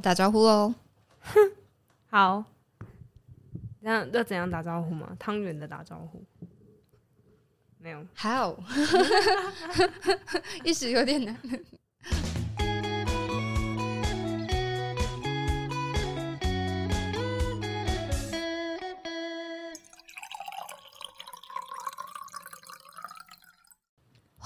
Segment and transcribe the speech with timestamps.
[0.00, 0.74] 打招呼喽！
[2.10, 2.44] 好，
[3.80, 5.16] 那要怎样打招呼吗？
[5.18, 6.22] 汤圆的打招呼
[7.78, 8.06] 没有？
[8.14, 8.58] 好，
[10.64, 11.36] 一时有点难。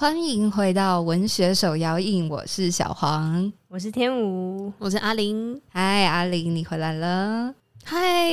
[0.05, 5.59] 欢迎回到文学手摇印，我是小黄，我是天武，我是阿玲。
[5.69, 7.51] 嗨，阿玲，你回来了。
[7.83, 8.29] 嗨，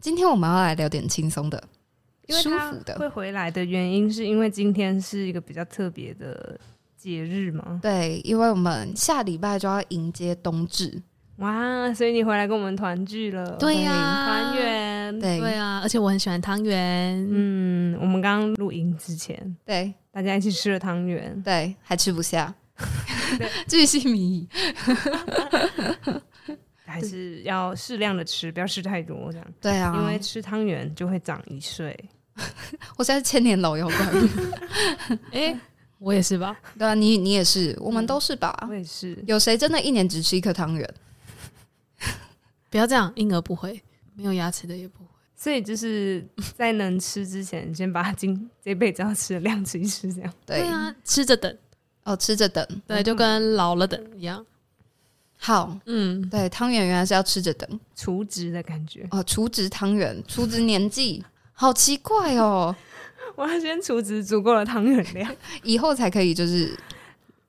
[0.00, 1.62] 今天我们要来聊点轻松的、
[2.26, 2.98] 舒服的。
[2.98, 6.58] 会回来的原因是因为今天是一个比较特别的
[6.96, 7.78] 节日吗？
[7.80, 11.00] 对，因为我们下礼拜就要迎接冬至。
[11.38, 13.56] 哇，所以你回来跟我们团聚了。
[13.58, 15.20] 对呀、啊，团圆。
[15.20, 17.26] 对对啊，而且我很喜欢汤圆。
[17.30, 19.92] 嗯，我们刚刚录音之前，对。
[20.10, 22.54] 大家一起吃了汤圆，对，还吃不下，
[23.68, 24.48] 巨细靡遗，
[26.86, 29.46] 还是要适量的吃，不要吃太多，这样。
[29.60, 31.94] 对啊，因为吃汤圆就会长一岁。
[32.96, 33.96] 我现在是千年老妖怪，
[35.32, 35.60] 哎、欸，
[35.98, 36.56] 我也是吧？
[36.78, 38.56] 对啊，你你也是，我们都是吧？
[38.62, 39.22] 嗯、我也是。
[39.26, 40.94] 有谁真的一年只吃一颗汤圆？
[42.76, 43.82] 不要这样，婴儿不会，
[44.14, 45.08] 没有牙齿的也不会。
[45.34, 46.22] 所以就是
[46.54, 50.30] 在能吃之前，先把它今这辈子要吃的量吃一吃，这样。
[50.44, 51.56] 对，对啊，吃着等，
[52.04, 54.44] 哦，吃着等，对，就跟老了等一样。
[55.38, 59.08] 好，嗯，对，汤圆原来是要吃着等，储值的感觉。
[59.10, 62.76] 哦，储值汤圆，储值年纪，好奇怪哦。
[63.36, 66.78] 我要先储值足够的汤圆量，以后才可以就是。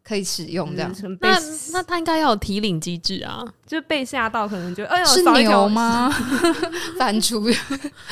[0.07, 1.37] 可以使用这样，那
[1.73, 6.09] 那他应该要有提领机制啊，就被吓到，可能就哎呦，是牛吗？
[6.97, 7.53] 反刍，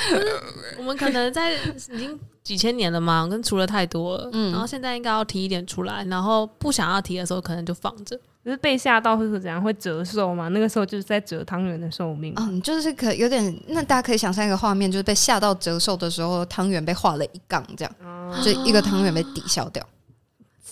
[0.77, 8.19] 我们可能在已经几千年了嘛，跟除了太多了，嗯，然后现在应该要提一点出来，然后不想要提的时候，可能就放着。
[8.43, 9.59] 就是被吓到会是怎样？
[9.59, 10.49] 会折寿吗？
[10.49, 12.31] 那个时候就是在折汤圆的寿命。
[12.35, 19.83] 嗯，就是可有点，那大家可以想象一个画面，就是被吓到折寿的时候，汤圆被画了一杠，这样，嗯、就一个汤圆被抵消掉。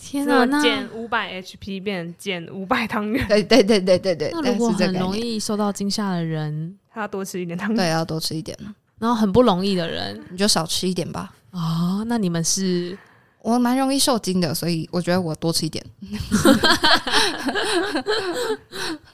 [0.03, 0.45] 天啊！
[0.45, 3.25] 那减五百 HP 变减五百汤圆。
[3.27, 4.29] 对对对对对对。
[4.33, 7.77] 那如果很容易受到惊吓的人，他要多吃一点汤圆。
[7.77, 8.57] 对，要多吃一点。
[8.99, 11.33] 然后很不容易的人， 你就少吃一点吧。
[11.51, 12.97] 哦，那你们是？
[13.41, 15.83] 我蛮容易受惊的，所以我觉得我多吃一点。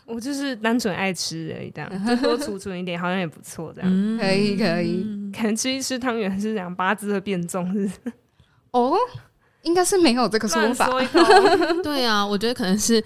[0.06, 3.72] 我就是单纯爱吃而已，这样就多储存一点，好像也不错。
[3.74, 5.04] 这样、嗯、可以可以，
[5.36, 7.94] 可能吃一吃汤圆是这样，八字会变重是，是？
[8.72, 8.94] 哦。
[9.64, 10.90] 应该是没有这个说法，
[11.84, 13.04] 对啊，我觉得可能是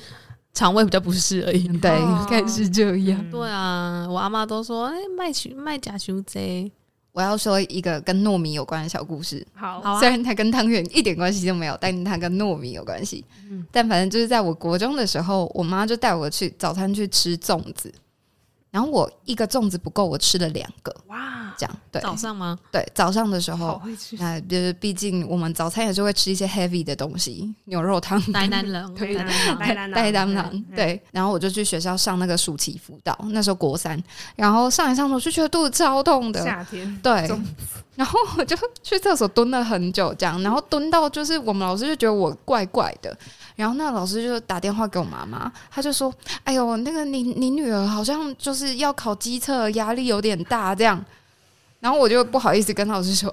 [0.53, 3.19] 肠胃比较不适而已，对，应该是这样。
[3.19, 6.71] 嗯、对啊，我阿妈都说，哎、欸，卖去卖假修贼。
[7.11, 13.23] 我要说一个跟糯米有关的小故事，好，虽然它跟汤圆一点关系都没有，但它跟糯米有关系。
[13.51, 17.93] 嗯、但反正就是在我国中的时候，我妈就带我去早餐去吃粽子。
[18.73, 20.91] 然后我一个粽子不够，我吃了两个。
[21.05, 22.01] 哇，这样对。
[22.01, 22.57] 早上吗？
[22.71, 23.79] 对，早上的时候。
[24.13, 28.19] 那就是毕竟我们早餐也是会吃一些 heavy 的东西，牛肉汤。
[28.31, 29.13] 呆男人， 呆
[29.75, 30.65] 男人，呆男人。
[30.75, 30.99] 对。
[31.11, 34.01] 然后我就去学校上那个暑期辅导，那时候国三。
[34.35, 36.43] 然后上一上我就觉得肚子超痛的。
[36.43, 36.99] 夏天。
[37.03, 37.29] 对。
[37.95, 43.15] 然后我就去厕所蹲了很久，这样，然后蹲到就是我们老师就觉得我怪怪的。
[43.55, 51.03] 然后那老师就打电话给我妈妈，他就说：“哎呦，那个你你女儿好像就是要考机测，压力有点大这样。”
[51.79, 53.29] 然后我就不好意思跟老师说，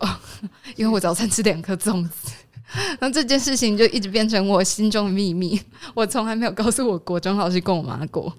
[0.76, 2.32] 因为我早餐吃两颗粽子。
[3.00, 5.60] 那这件事情就一直变成我心中的秘密，
[5.94, 8.32] 我从来没有告诉我国中老师跟我妈过。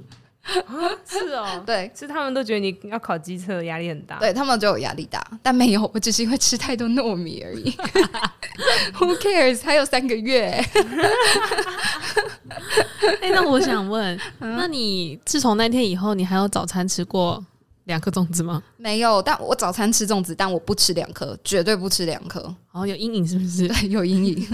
[0.43, 7.71] 啊，是哦， 对，是他们都觉得你要考机测压力很大，对他们就有压力大，但没有，我只是因为吃太多糯米而已。
[8.97, 9.63] Who cares？
[9.63, 10.49] 还有三个月。
[13.21, 17.43] 哎、欸，那我想问，嗯、那你自从那天以后，你还有早餐吃过
[17.85, 18.61] 两颗粽子吗？
[18.77, 22.53] 没有，但我早餐吃粽子，但我不吃两颗，绝对不吃两颗。
[22.71, 23.67] 哦，有阴影是不是？
[23.87, 24.47] 有阴影。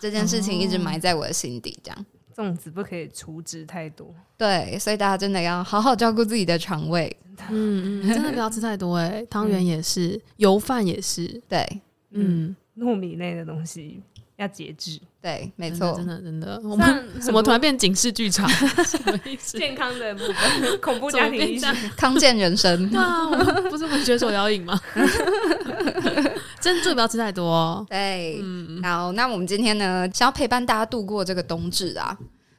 [0.00, 2.06] 这件事情一直埋在我的心底，这样。
[2.34, 7.14] 粽子不可以储值太多，对，所以大家真的要好好照顾自己的肠胃。
[7.50, 11.66] 嗯嗯，真的不要吃太多哎， 汤圆也是，油饭也是，对，
[12.10, 14.00] 嗯，糯米类的东西
[14.36, 15.00] 要节制。
[15.20, 16.60] 对，没错，真的真的。
[16.64, 18.48] 我们怎么突然变警示剧场？
[18.84, 19.56] 什么意思？
[19.58, 22.90] 健康的部分，恐怖家庭医生，康健人生。
[22.90, 23.26] 对啊，
[23.70, 24.78] 不是文学手摇影吗？
[26.62, 27.84] 真的，不要吃太多哦。
[27.90, 32.16] 对，嗯，好，那我们今天呢，想要陪伴大家度过这个冬至啊，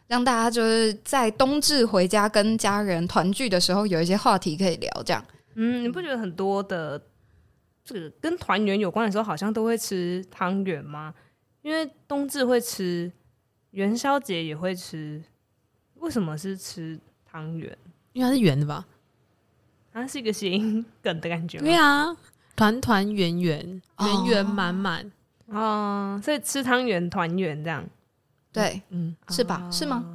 [0.07, 4.91] 让大家就是在冬至回家跟家人团聚的时候，有一些话题可以聊。
[5.03, 7.01] 这样，嗯，你不觉得很多的
[7.85, 11.13] 这个跟团圆有关的时候，好像都会吃汤圆吗？
[11.61, 13.09] 因为冬至会吃，
[13.71, 15.23] 元宵节也会吃，
[15.95, 17.77] 为什么是吃汤圆？
[18.11, 18.85] 因为它是圆的吧？
[19.93, 21.59] 它是一个谐音梗的感觉。
[21.59, 22.13] 对啊，
[22.55, 25.11] 团团圆圆，圆圆满满
[25.47, 27.83] 哦，所以吃汤圆团圆这样。
[28.51, 29.67] 对，嗯，是吧？
[29.71, 30.05] 是吗？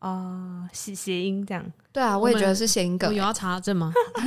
[0.00, 1.64] 哦，谐谐音这样。
[1.92, 3.14] 对啊，我也觉得是谐音梗。
[3.14, 3.92] 有要查证吗？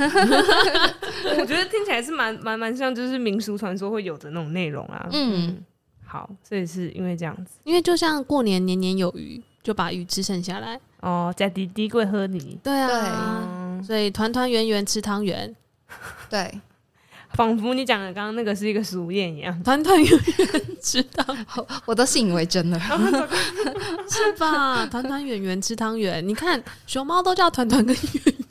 [1.38, 5.08] 我觉得听起来是蛮蛮蛮像，就是民俗传说会有的那种内容啊。
[5.12, 5.64] 嗯，
[6.04, 10.80] 好，所以是因为这样子，因为就像过年年年有余，就把鱼吃剩下来。
[11.00, 12.58] 哦，在滴滴贵喝你。
[12.62, 13.82] 对啊。
[13.84, 15.54] 所以团团圆圆吃汤圆，
[16.30, 16.60] 对，
[17.34, 21.36] 仿佛你讲的刚刚那个是一个俗谚一样，团团圆圆吃汤，
[21.84, 22.78] 我都信以为真了，
[24.08, 24.86] 是吧？
[24.86, 27.94] 团团圆圆吃汤圆，你看熊猫都叫团团跟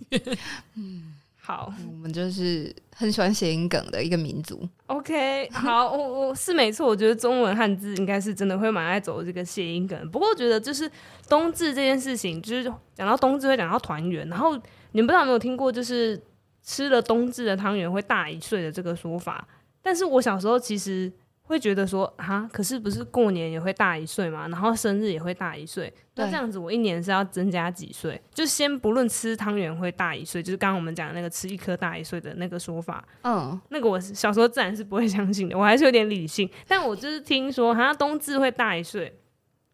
[0.10, 0.38] 圆圆，
[0.78, 4.68] 嗯，好，我们就是很喜欢谐音梗的一个民族。
[4.88, 10.90] OK，好，我我是没错，我觉得中文汉字应该是真的会蛮爱走这个谐音梗，不过我觉得就是
[11.28, 14.60] 冬至这件事情，就是讲到冬至会讲到团圆，然后。
[14.92, 16.18] 你们不知道有没有听过，就是
[16.66, 19.48] 吃了冬至的汤圆会大一岁的这个说法？
[19.84, 21.12] 但是我小时候其实
[21.44, 24.48] 会觉得说，啊，可是不是过年也会大一岁嘛？
[24.48, 28.20] 然后生日也会大一岁，那这样子我一年是要增加几岁？
[28.34, 36.50] 就先不论吃汤圆会大一岁，就是刚刚我们讲的那个吃一颗大一岁的那个说法，嗯，那个我小时候自然是不会相信的，我还是有点理性。
[36.68, 39.16] 但我就是听说，好像冬至会大一岁，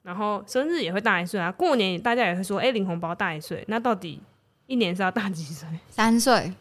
[0.03, 4.21] 然后生日也会大一岁啊，过年大家也会说，哎，领红包大一岁，那到底？
[4.67, 5.67] 一年是要大几岁？
[5.89, 6.53] 三岁，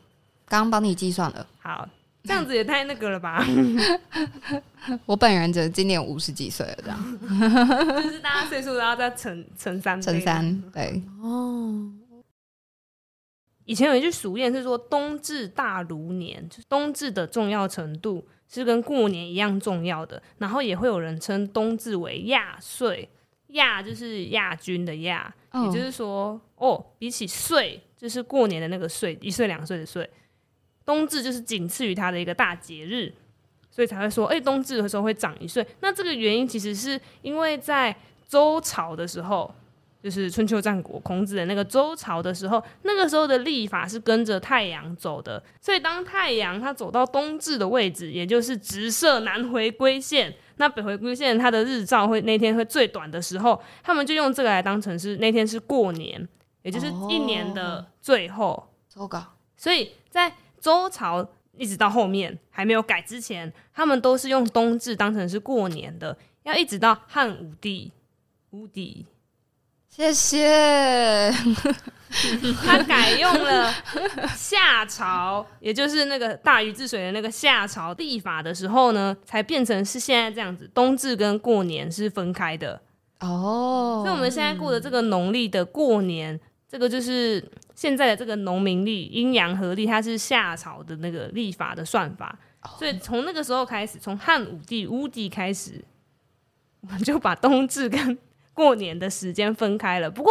[0.50, 1.47] 刚刚帮你计算了。
[1.61, 1.88] 好，
[2.25, 3.47] 这样子也太那个了吧？
[5.06, 8.02] 我本人只今年五十几岁了，这样。
[8.02, 11.00] 就是大家岁数都要再乘乘三，乘三，对。
[11.23, 11.93] 哦。
[13.64, 20.20] 以前有一句俗谚是说“冬至大如年”，就是冬至的重要程度是跟过年一样重要的。
[20.38, 23.08] 然后也会有人称冬至为亚岁，
[23.50, 27.81] 亚就是亚军的亚，哦、也就是说，哦，比起岁。
[27.96, 30.08] 就是过年的那个岁，一岁两岁的岁，
[30.91, 33.15] 冬至就是仅次于它的一个大节日，
[33.71, 35.65] 所以才会说，哎、冬至的时候会长一岁。
[35.79, 37.95] 那这个原因其实是因为在
[38.27, 39.55] 周朝的时候，
[40.03, 56.29] 就是春秋战国孔子的那个周朝的时候，那个时候的历法是跟着太阳走的，所以当太阳它走到冬至的位置，也就是直射南回归线，那北回归线它的日照会那天会最短的时候，他们就用这个来当成是那天是过年。
[56.63, 58.69] 也就是一年的最后，
[59.57, 61.27] 所以在周朝
[61.57, 67.91] 一直到后面还没有改之前，他们都是用冬至当成是过年的，要一直到汉武帝，
[68.51, 69.07] 武帝，
[69.89, 71.33] 谢谢，
[72.65, 73.73] 他改用了
[74.37, 82.81] 夏朝，也就是那个大禹治水的那个夏朝历法的时候呢，才变成是现在这样子，冬至跟过年是分开的。
[83.21, 86.39] 哦，所以我们现在过的这个农历的过年。
[86.71, 87.45] 这个就是
[87.81, 92.38] 现在的这个农民历，阴阳合历，它是夏朝的那个历法的算法，
[92.79, 95.82] 所以从那个时候开始，从汉武帝武帝开始，
[96.82, 98.19] 我们就把冬至跟
[98.53, 100.11] 过年的时间分开了。
[100.11, 100.31] 不过，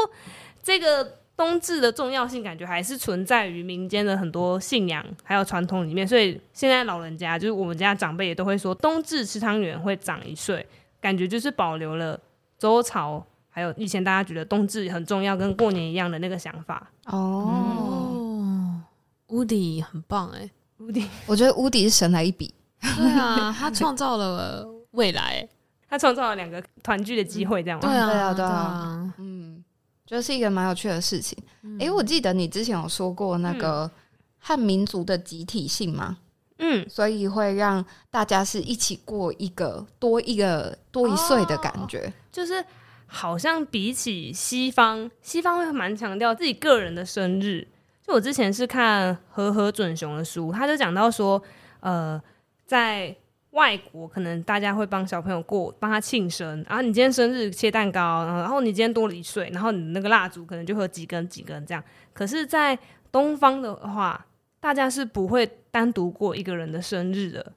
[0.61, 1.03] 这个
[1.35, 10.63] 冬至的重要性感觉还是存在于民间的很多信仰还有传统里面，所以现在老人家就是我们家长辈也都会说，冬至吃汤圆会长一岁，
[11.01, 12.19] 感觉就是保留了
[12.59, 13.25] 周朝。
[13.59, 18.81] 还有以前大家觉得冬至很重要，跟过年一样的那个想法哦。
[19.27, 22.53] 乌迪很棒哎，乌迪，我觉得乌迪是神来一笔。
[22.81, 25.45] 对啊，他创造了未来，
[25.89, 27.89] 他创造了两个团聚的机会，这样吗？
[27.89, 29.13] 对啊，对啊，对啊。
[29.17, 29.61] 嗯，
[30.07, 31.37] 觉得是一个蛮有趣的事情。
[31.81, 33.91] 哎，我记得你之前有说过那个
[34.37, 36.17] 汉民族的集体性吗？
[36.59, 42.65] 嗯，所以会让大家是一起过一个多一个多一岁的感觉，就是。
[43.11, 47.67] 好像比起西方，西方会蛮强调自己个人的生日。
[48.05, 51.41] 就我之前是看和和准雄的书，他就讲到说，
[51.79, 52.21] 呃，
[52.65, 53.15] 在
[53.51, 61.83] 外国可能大家会帮小朋友过，帮他庆生啊，你今天生日切蛋糕，然后你今天多了一岁，然后你那个蜡烛可能就会几根几根这样。
[62.13, 62.77] 可是，在
[63.11, 64.23] 东方的话，
[64.59, 67.53] 大家是不会单独过一个人的生日的。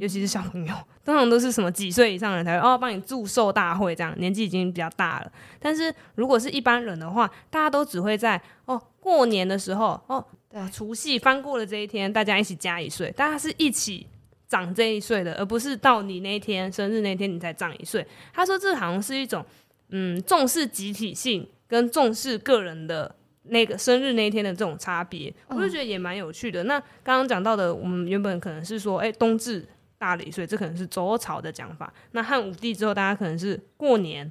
[0.00, 0.74] 尤其是小朋友，
[1.04, 5.30] 通常都是什么几岁以上的人才会哦帮你祝寿大会这样，年纪已经比较大了。
[5.60, 14.06] 但是如果是一般人的话，大家都只会在哦过年的时候哦，对，除夕翻过了这一天，大家一起加一岁，大家是一起
[14.48, 18.06] 长这一岁的，而不是到你那天生日那天你才长一岁。
[18.32, 19.44] 他说这好像是一种
[19.90, 26.64] 嗯重视集体性跟重视个人的那个生日那一天的这种差别，我就觉得也蛮有趣的。
[26.64, 29.68] 嗯、那刚刚讲到的，我们原本可能是说，哎，冬至。
[29.98, 31.92] 大了一岁，这可能是周朝的讲法。
[32.12, 34.30] 那汉武帝之后，大家可能是过年，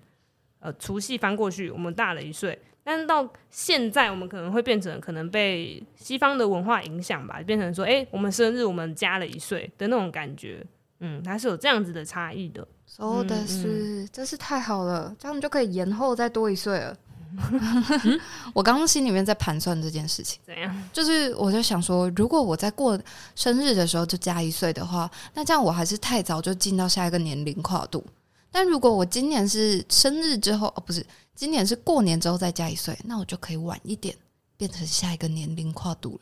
[0.59, 2.59] 呃，除夕翻过去，我们大了一岁。
[2.83, 10.65] 但是到现在，我们可能会变成可能被西方的文化影响吧，变成说，哎、欸，我们生日我们加了一岁的那种感觉。
[10.99, 12.65] 嗯，它是有这样子的差异的。
[12.85, 16.95] 说的是，真是太好了，这样就可以延后再多一岁了。
[18.53, 20.89] 我刚刚心里面在盘算这件事情，怎样？
[20.91, 22.99] 就是我就想说，如果我在过
[23.35, 28.03] 生日的时候就加一岁的话，那这样我还是太早就进到下一个年龄跨度。
[28.51, 34.15] 但如果我今年是生日之后，哦，不是，今年是过年之后再加一岁，那我就可以晚一点
[34.55, 36.19] 变成下一个年龄跨度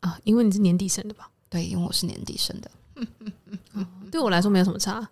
[0.00, 0.18] 啊！
[0.24, 1.30] 因为你是年底生的吧？
[1.48, 2.70] 对，因为我是年底生的。
[4.10, 5.08] 对我来说没有什么差。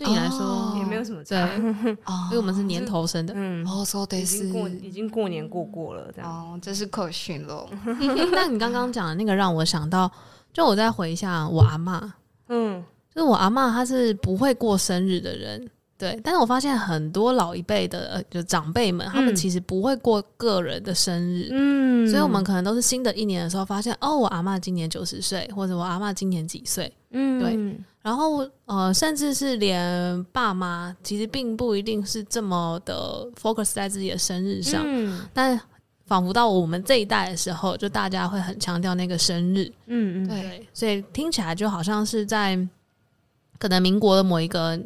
[0.00, 6.30] 对你来说、哦、也没有什么差，对，因为我们是年头生的，嗯，哦，说的是已经过已经过年过过了，这样。
[6.30, 7.68] 哦，这是可训喽。
[8.32, 10.10] 那你刚刚讲的那个让我想到，
[10.54, 12.00] 就我再回一下我阿嬷，
[12.48, 12.82] 嗯，
[13.14, 15.68] 就是我阿嬷她是不会过生日的人。
[15.98, 22.42] 对，但是我发现很多老一辈的呃，就长辈们，他们其实不会过个人的生日，嗯，所以我们。
[22.42, 35.60] 可能都是新的一年的时候发现，哦，我阿嬷今年九十岁，或者我阿嬷今年几岁，嗯，对，然后呃，甚至是连爸妈，其实并不一定是这么的 focus 在自己的生日上，嗯，但
[36.06, 42.58] 仿佛到我们这一代的时候，就大家会很强调那个生日，嗯嗯，对，所以听起来就好像是在
[43.58, 44.78] 可能民国的某一个。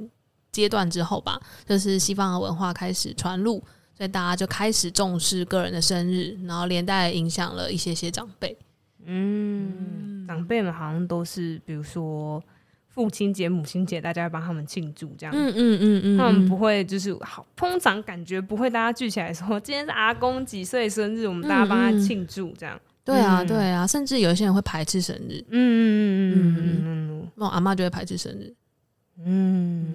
[0.55, 3.55] 阶段之后吧，就是西方的文化开始传入，
[3.99, 8.57] 所以大家就开始重视个人的生日，然后连带影响了一些些长辈。
[9.07, 12.43] 嗯，长辈们好像都是，比如说
[12.89, 15.35] 父亲节、母亲节，大家会帮他们庆祝这样。
[15.35, 22.81] 嗯嗯嗯嗯，他们不会就是好，通常感觉不会大家聚起来说今天是阿公几岁生日，我们大家帮他庆祝这样。
[23.05, 25.45] 对啊对啊，甚至有一些人会排斥生日。
[25.51, 28.55] 嗯嗯嗯嗯嗯嗯，那我阿妈就会排斥生日。
[29.25, 29.95] 嗯。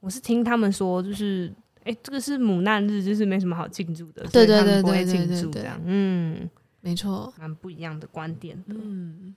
[0.00, 1.48] 我是听他们说，就是
[1.84, 5.80] 哎、欸，这个是母难日，就是没什么好庆祝的，对对对对，不会庆祝这样。
[5.84, 6.50] 嗯，
[6.82, 8.74] 没错，蛮不一样的观点的。
[8.74, 9.34] 嗯，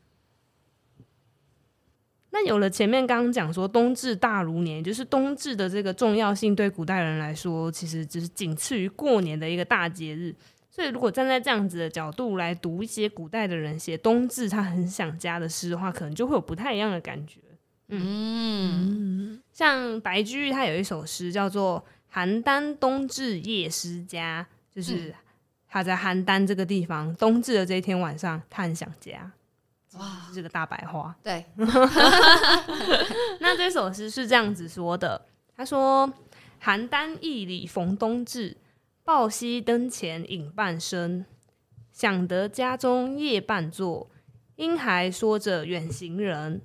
[2.31, 10.35] 那有了前面刚刚讲说冬至大如年，就是冬至的这个重要性，对古代人来说，其实只是仅次于过年的一个大节日。
[10.69, 17.39] 所以，如果站在这样子的角度来读一些古代的人写冬至他很想家的诗的话，可能就会有不太一样的感觉。
[17.87, 25.15] 嗯，像白居易他有一首诗叫做《邯郸冬至夜思家》，就是
[25.75, 29.29] 他在邯郸这个地方冬至的这一天晚上，他很想家。
[29.95, 31.13] 哇，这个大白话。
[31.21, 31.43] 对，
[33.41, 36.09] 那这首诗是这样子说的：他说，
[36.63, 38.55] 邯郸驿里逢冬至，
[39.03, 41.25] 抱膝灯前影半生。
[41.91, 44.09] 想得家中夜半坐，
[44.55, 46.61] 婴孩说着远行人。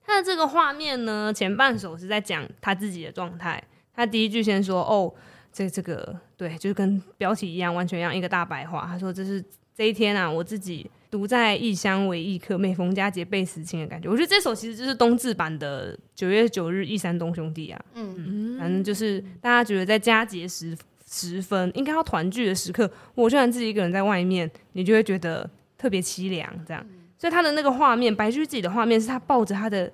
[0.00, 3.60] 他的这个画面呢，前半首是在讲他自己的状态。
[3.92, 5.12] 他第一句先说：“哦，
[5.52, 9.44] 这这个对，就是跟标题一样，完全一样，一个大白话。”他说：“这是
[9.74, 17.84] 这一天啊，我自己独在异乡为异客，每逢佳节倍思亲的感觉。”我觉得这首其实就是冬至版的《九月九日忆山东兄弟》啊。
[17.94, 26.84] 嗯嗯，反正就是大家觉得在佳节时时分应该要团聚的时刻，我居然自己一个人在外面，你就会觉得特别凄凉，这样。
[27.18, 29.92] 所以他的那个画面，白居易自己的画面是他抱着他的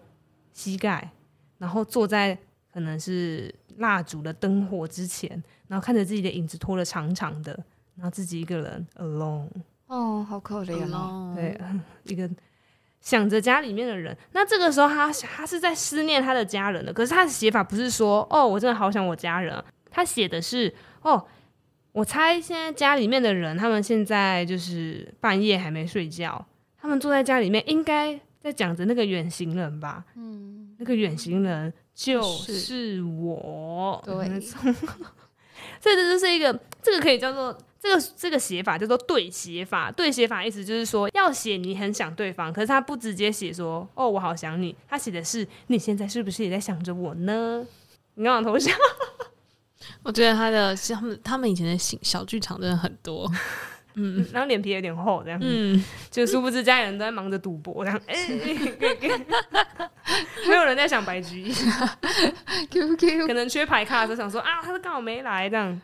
[0.52, 1.10] 膝盖，
[1.58, 2.38] 然后坐在
[2.72, 7.52] 可能是蜡烛的灯火之前，然后看着自己的影子拖得长长的，
[7.96, 9.48] 然后自己一个人 alone。
[9.86, 11.32] 哦，好可怜哦。
[11.34, 11.58] 对，
[12.04, 12.28] 一个
[13.00, 14.16] 想着家里面的人。
[14.32, 19.64] 那这个时候他他是在思念他的家人的，可是他的写法不是说哦，我真的好想我家人。
[19.90, 21.26] 他写的是哦，
[21.92, 26.44] 我猜现在家里面的人，他们现在就是半夜还没睡觉。
[26.80, 30.04] 他们坐在家里面，应该在讲着那个远行人吧？
[30.14, 34.00] 嗯，那个远行人就是我。
[34.06, 34.40] 是对，
[35.82, 39.90] 所以这就是一个，这个可以叫做这个这个写法叫做对写法。
[39.90, 47.66] 对写法意思就是说，要写你很想对方，可是他不直接写说“哦，我好想你”，他写的是“你现在是不是也在想着我呢？”
[48.14, 48.72] 你看我头像？
[50.04, 53.28] 我觉得他的他们他们以前的小小剧场真的很多。
[53.98, 58.38] 嗯，然后脸皮有点厚，这样，嗯，就殊不知家里人都在忙着赌博，这样，哎、欸，
[60.48, 61.52] 没有人在想白居易，
[62.70, 65.80] Q Q，可能缺牌卡的时候想说啊，他是刚好没来这样，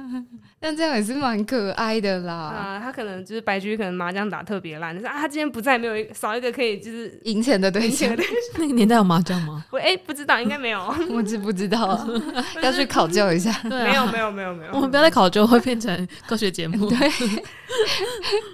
[0.58, 2.34] 但这样也是蛮可爱的啦。
[2.34, 8.10] 啊，他可能就是白居易，可能麻将打特别烂，就是啊，他今天不在，没有一少一个可以就是赢钱的对象。
[8.54, 9.64] 那个年代有麻将吗？
[9.70, 12.04] 我哎、欸，不知道，应该没有，我知不知道，
[12.62, 13.52] 要去考究一下。
[13.68, 16.88] 对啊、没有，没有，没有，没有，我们不要再考究，会变成科学节目。
[16.90, 16.98] 对。
[17.66, 18.04] 哈哈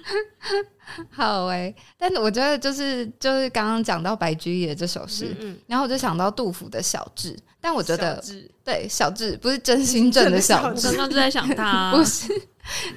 [0.01, 0.74] 哈哈。
[1.11, 5.57] 好哎、欸，但是我觉得就是就是刚刚讲到白居易这首诗，嗯嗯。
[5.67, 12.29] 然后我就想到杜甫的小智，但我觉得小对小智不是真心正的小智，我刚刚就在想他、啊， 不是。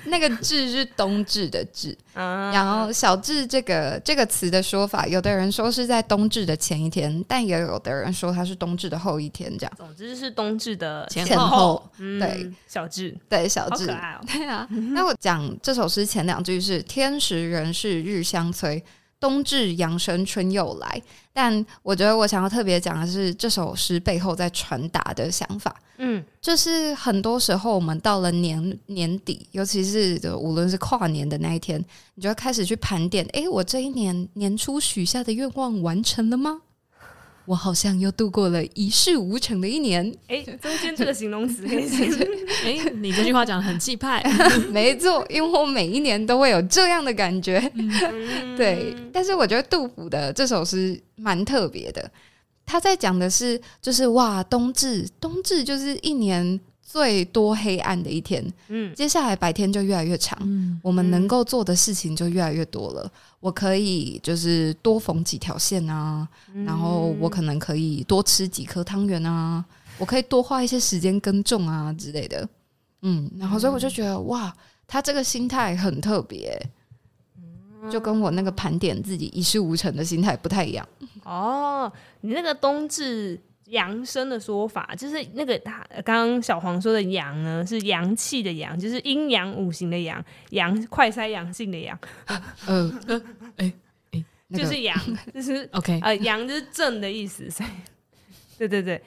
[0.06, 9.52] 那个“志”是冬至的“至”，然后“小智”这个这个词的说法，有的人说是在冬至的前一天，但也有的人说它是冬至的后一天。
[9.58, 11.28] 这样，总之是冬至的前后。
[11.28, 14.20] 前后嗯、对，小智，对小智，好可爱哦。
[14.32, 18.82] 对啊，那我讲这首诗前两句是“天时人事日相催”。
[19.20, 25.74] 冬至阳生春又来，但我觉得我想要特别讲的是这首诗背后在传达的想法。
[25.96, 36.60] 嗯，就是很多时候我们到了年年底，尤其是无论是跨年的那一天，你就要开始去盘点：哎，我这一年年初许下的愿望完成了吗？
[37.48, 40.14] 我好像又度过了一事无成的一年。
[40.26, 41.64] 哎，中间这个形容词
[42.62, 44.22] 哎，你这句话讲的很气派。
[44.70, 47.58] 没错，因为我每一年都会有这样的感觉。
[47.74, 52.10] 嗯、对，但是我觉得杜甫的这首诗蛮特别的。
[52.66, 58.42] 他在讲的是，就是哇，冬至，冬至就是一年最多黑暗的一天。
[58.68, 63.12] 嗯，接下来白天就越来越长，嗯、我们能够做的事情就越来越多了。
[63.40, 69.62] 我可以就是多缝几条线啊，嗯、然后我可能可以多吃几颗汤圆啊，
[69.98, 72.48] 我可以多花一些时间耕种啊之类的，
[73.02, 76.58] 嗯，然后所以我就觉得、嗯、哇，他这个心态很特别，
[77.90, 80.88] 就跟我那个盘点自己一事无成的心态不太一样。
[81.24, 81.92] 哦，
[82.22, 83.38] 你那个冬至。
[83.68, 91.98] 阳生的说法就是那个他刚刚小黄说的阳呢，是阳气的阳，就是阴阳五行的阳，阳快塞阳性的阳。
[92.66, 93.22] 嗯 呃，
[93.56, 93.72] 哎
[94.12, 94.24] 哎，
[94.56, 94.98] 就是阳，
[95.34, 97.48] 就是 OK，呃，阳就是正的意思。
[98.56, 99.02] 对对对，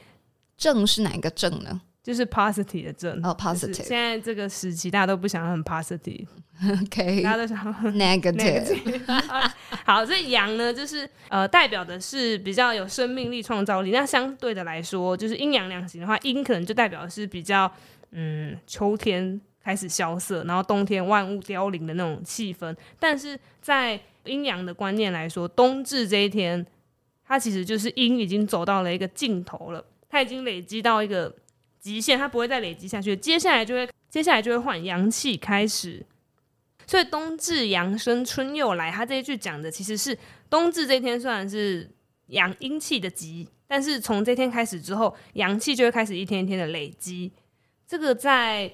[0.57, 1.81] 正是哪个正呢？
[2.03, 3.83] 就是 positive 的正哦，positive。
[3.83, 6.25] 现在这个时期，大家都不想很 positive。
[6.83, 7.57] OK，大家都想
[7.93, 8.99] negative。
[9.85, 13.91] 好，这阳呢，就是呃，代表的是比较有生命力、创造力。
[13.91, 17.71] 那相对的来说，就是阴阳两行的话，阴可能就代表的是比较
[18.11, 22.75] 嗯，秋天开始萧瑟，然后冬天万物凋零的那种气氛。
[22.99, 26.65] 但是在阴阳的观念来说，冬至这一天，
[27.27, 31.31] 它其实就是阴已经走到了一个尽头了，它已经累积到一个。
[31.81, 36.05] 极限，它不会再累积下去，接下来就会，接下来就会换阳气开始。
[36.85, 40.17] 所以冬至阳生春又来，他这一句讲的其实是
[40.49, 41.89] 冬至这天虽然是
[42.27, 47.31] 阳阴气的极，但是从这天开始之后，阳气就会开始一天一天的累积。
[47.87, 48.71] 这个在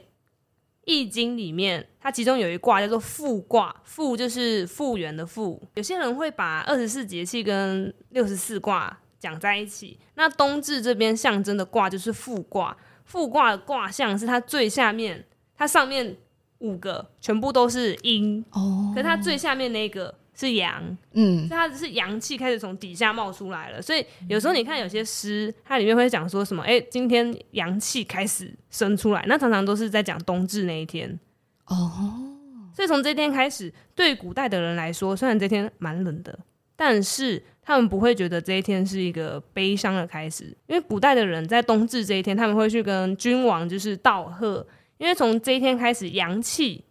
[0.85, 5.61] 易经里面，它其中有一卦叫做复卦，复就是复原的复。
[5.75, 12.75] 有些人会把二十四节气跟六十四卦讲在一起，那冬至这边象征的卦就是复卦。
[13.07, 15.25] 复卦的卦象是它最下面，
[15.57, 16.15] 它上面
[16.59, 18.45] 五个全部都是阴。
[18.51, 23.81] 哦，可是它最下面那个是阳，嗯，所以它只是阳气开始从底下冒出来了。
[23.81, 31.17] 所以有时候你看有些诗，它里面会讲说什么，哎、欸，今天阳气开始生出来，那常常都是在讲冬至那一天。
[31.65, 32.33] 哦。
[32.75, 36.37] 所以从这天开始，对古代的人来说，虽然这天蛮冷的，
[36.77, 37.43] 但是。
[37.67, 44.65] 他们不会觉得这一天是一个悲伤的开始，因为古代的人在冬至这一天，他们会去跟君王就是道贺，
[44.97, 46.81] 因为从这一天开始，阳气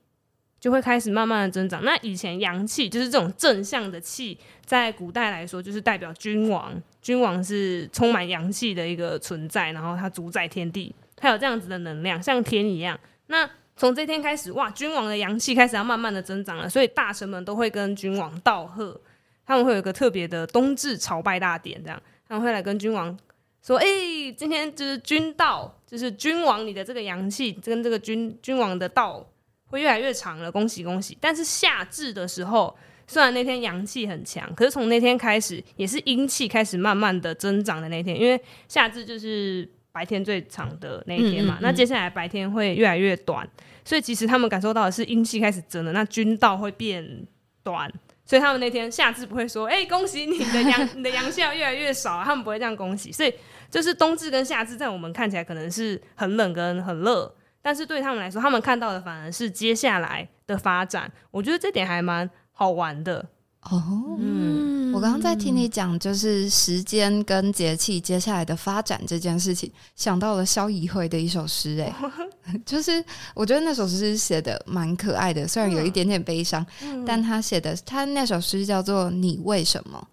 [0.61, 1.83] 就会开始慢慢的增长。
[1.83, 13.01] 那以前阳气就是这种正向的气，在古代来说就是代表君王，君王是充满阳气的一个存在，然后他主宰天地，他有这样子的能量，像天一样。
[13.29, 19.01] 那从这天开始，哇，君王的阳气开始要慢慢的增长了，所以大臣们都会跟君王道贺。
[19.47, 23.17] 他们会有一个特别的冬至朝拜大典，这样他们会来跟君王
[23.63, 29.25] 说：“哎、欸，今天就是君道，就是君王你的这个阳气跟这个君君王的道
[29.67, 41.55] 会越来越长了，恭喜恭喜！”但是夏至的时候，虽然那天阳气很强，可是从那天开始也是阴气开始慢慢的增长的那天，因为夏至就是白天最长的那一天嘛。
[41.55, 43.49] 嗯嗯嗯，那接下来白天会越来越短，
[43.85, 47.27] 所以其实他们感受到的是阴气开始增了，那君道会变
[47.63, 47.93] 短。
[48.27, 53.13] 所以他们那天夏至不会说：“哎、欸，恭喜你的阳， 你的阳气要越来越少。”他们不会这样恭喜。
[53.13, 53.33] 所以
[53.71, 61.11] 就是冬至跟夏至，在我们看起来可能是很冷跟很热，但是对他们来说，他们看到的反而是接下来的发展。
[61.31, 63.25] 我觉得这点还蛮好玩的。
[63.71, 71.93] 哦，嗯，我刚刚在听你讲，就是时间跟节气接下来的发展这件事情，想到了萧怡慧的一首诗，哎，
[72.65, 80.09] 就是我觉得那首诗写的蛮可爱的，虽然有一点点悲伤，嗯、但他写的他那首诗叫做《你为什么》，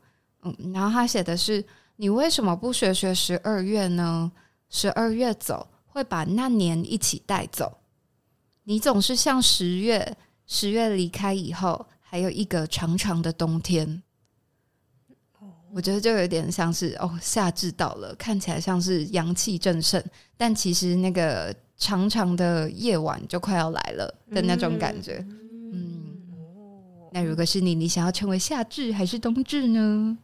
[0.49, 1.63] 嗯，然后他写的是
[1.97, 4.31] 你为什么不学学十二月呢？
[4.69, 7.77] 十二月走会把那年一起带走，
[8.63, 11.85] 你总是像十月，十月离开以后。
[12.13, 14.03] 还有一个长长的冬天。
[15.73, 19.99] 我觉得就有点像是哦，夏至到了，看起来像是阳气正盛，
[20.37, 25.25] 但其实那个长长的夜晚就快要来了的那种感觉。
[25.27, 30.15] 嗯，嗯，那如果是你，你想要成为夏至还是冬至呢？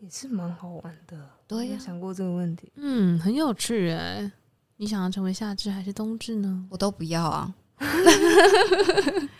[0.00, 1.30] 也是蛮好玩的。
[1.46, 2.72] 对呀，有想过这个问题。
[2.74, 4.28] 嗯，很有趣哎。
[4.78, 6.66] 你想要成为夏至还是冬至呢？
[6.68, 7.54] 我都不要啊。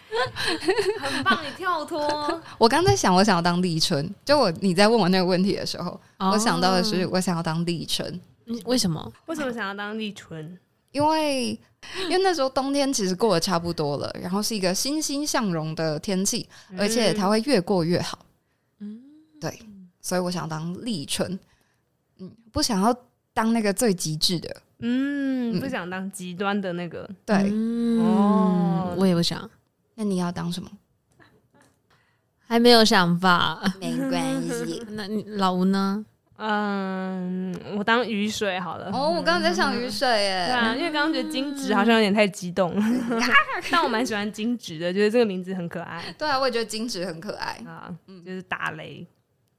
[1.00, 2.40] 很棒，你跳脱。
[2.58, 4.08] 我刚在想，我想要当立春。
[4.24, 8.20] 就我你在问我那个问题的时候，哦、我想到的是，我想要当立春。
[8.64, 9.12] 为什么？
[9.26, 10.58] 为什么想要当立春？
[10.90, 11.50] 因为
[12.08, 18.18] 因为那时候冬天其实过得差不多了，然后是一个欣欣向荣的天气，而且它会越过越好。
[18.80, 19.00] 嗯，
[19.40, 19.56] 对，
[20.00, 21.38] 所以我想当立春。
[22.18, 22.92] 嗯，不想要
[23.32, 24.56] 当那个最极致的。
[24.80, 27.08] 嗯，不想当极端的那个。
[27.24, 29.48] 对，嗯、哦，我也不想。
[30.00, 30.70] 那你要当什么？
[32.48, 34.82] 还没有想法，没关系。
[34.96, 36.02] 那你老吴呢？
[36.38, 38.90] 嗯，我当雨水好了。
[38.94, 40.46] 哦，我刚刚在想雨水耶。
[40.46, 42.74] 对啊，因为刚刚觉得惊蛰好像有点太激动，
[43.70, 46.02] 但我蛮喜欢惊蛰的，觉得这个名字很可爱。
[46.16, 49.06] 对啊，我也觉得惊蛰很可爱啊，就是打雷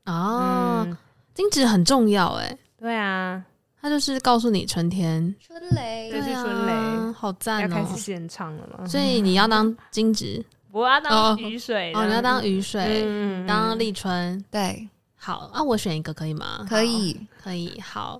[0.08, 0.98] 哦。
[1.36, 2.58] 惊蛰很重要哎。
[2.80, 3.46] 对啊。
[3.80, 6.72] 它就是告诉你春天春雷，对，是春雷，
[7.14, 7.62] 好赞哦！
[7.62, 8.88] 要开始现唱了吗？
[8.88, 16.66] 所以你要当惊蛰，我要当雨水哦，你要当雨水，当立春，对，好啊，我选一个可以吗？
[16.70, 18.20] 可以，可以，好，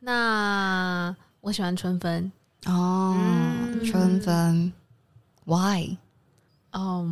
[0.00, 2.30] 那我喜欢春分
[2.66, 3.16] 哦，
[3.84, 4.72] 春分
[5.44, 5.96] ，Why？
[6.72, 7.06] 哦，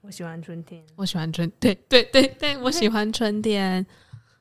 [0.00, 3.84] 我喜欢春天，我喜欢春，对对对对，我喜欢春天，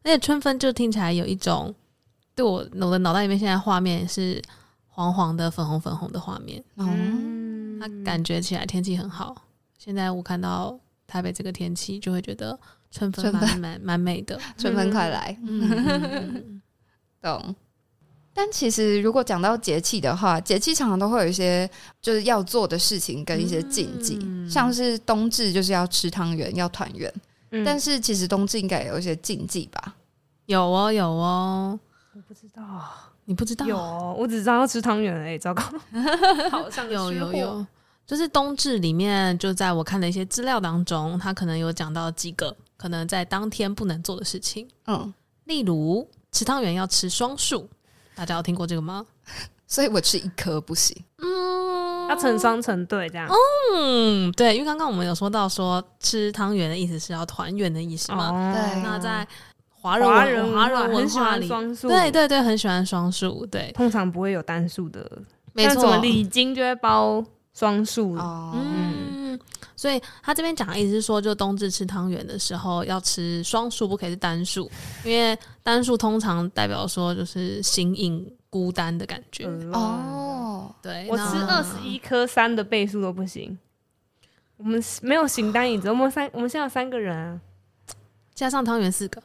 [0.04, 1.74] 而且春分就听起来有一种。
[2.36, 4.42] 对我，我的脑袋里面现在画面是
[5.00, 6.62] 黄黄的、粉红粉红的画面。
[6.76, 9.34] 嗯，它感觉起来天气很好。
[9.78, 12.60] 现在我看到台北这个天气，就会觉得
[12.92, 14.38] 春分蛮蛮蛮美的。
[14.60, 16.62] 春分快来，嗯，
[17.24, 17.56] 懂。
[18.34, 21.70] 但其实如果讲到节气的话，节气常常都会有一些
[22.02, 27.14] 就是要做的事情跟一些禁忌，嗯、像是冬至就是要吃汤圆、要团圆。
[27.52, 29.96] 嗯、但是其实冬至应该也有一些禁忌吧？
[30.46, 31.80] 有哦，有哦。
[32.14, 32.64] 我不知道，
[33.30, 33.64] 你不知道？
[33.64, 33.78] 有，
[34.18, 35.62] 我只知道要吃汤圆哎，糟糕！
[36.50, 37.68] 好像有有有，
[38.04, 44.68] 就是冬至里面，就在我看的一些资料当中，他可能有讲到几个可能在当天不能做的事情。
[44.88, 45.14] 嗯，
[45.44, 47.70] 例如吃汤圆要吃双数，
[48.16, 49.06] 大家有听过这个吗？
[49.68, 50.98] 所以我吃一颗不行。
[51.20, 53.30] 嗯，要成双成对这样。
[53.76, 58.32] 嗯，对，因为刚刚我们有说到说吃汤圆的意思是要团圆的意思嘛。
[58.32, 59.28] 哦、对，那在。
[59.82, 65.10] 华人华人华人文化里，对对对，很喜欢双数，对，通常不会有单数的，
[65.54, 68.14] 没错，礼金就会包双数。
[68.16, 69.40] 哦，嗯，
[69.78, 74.70] 所以他这边讲的意思是说，就冬至吃汤圆的时候要吃双数，不可以是单数，
[75.06, 79.46] 因为单数通常代表说就是形影孤单的感觉。
[79.72, 83.58] 哦，对，我吃二十一颗三的倍数都不行。
[84.58, 87.40] 我们没有形单影只，我们三，我们现在有三个人啊，
[88.36, 89.24] 加上汤圆四个。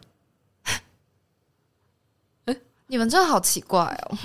[2.87, 4.19] 你们真的好奇怪哦！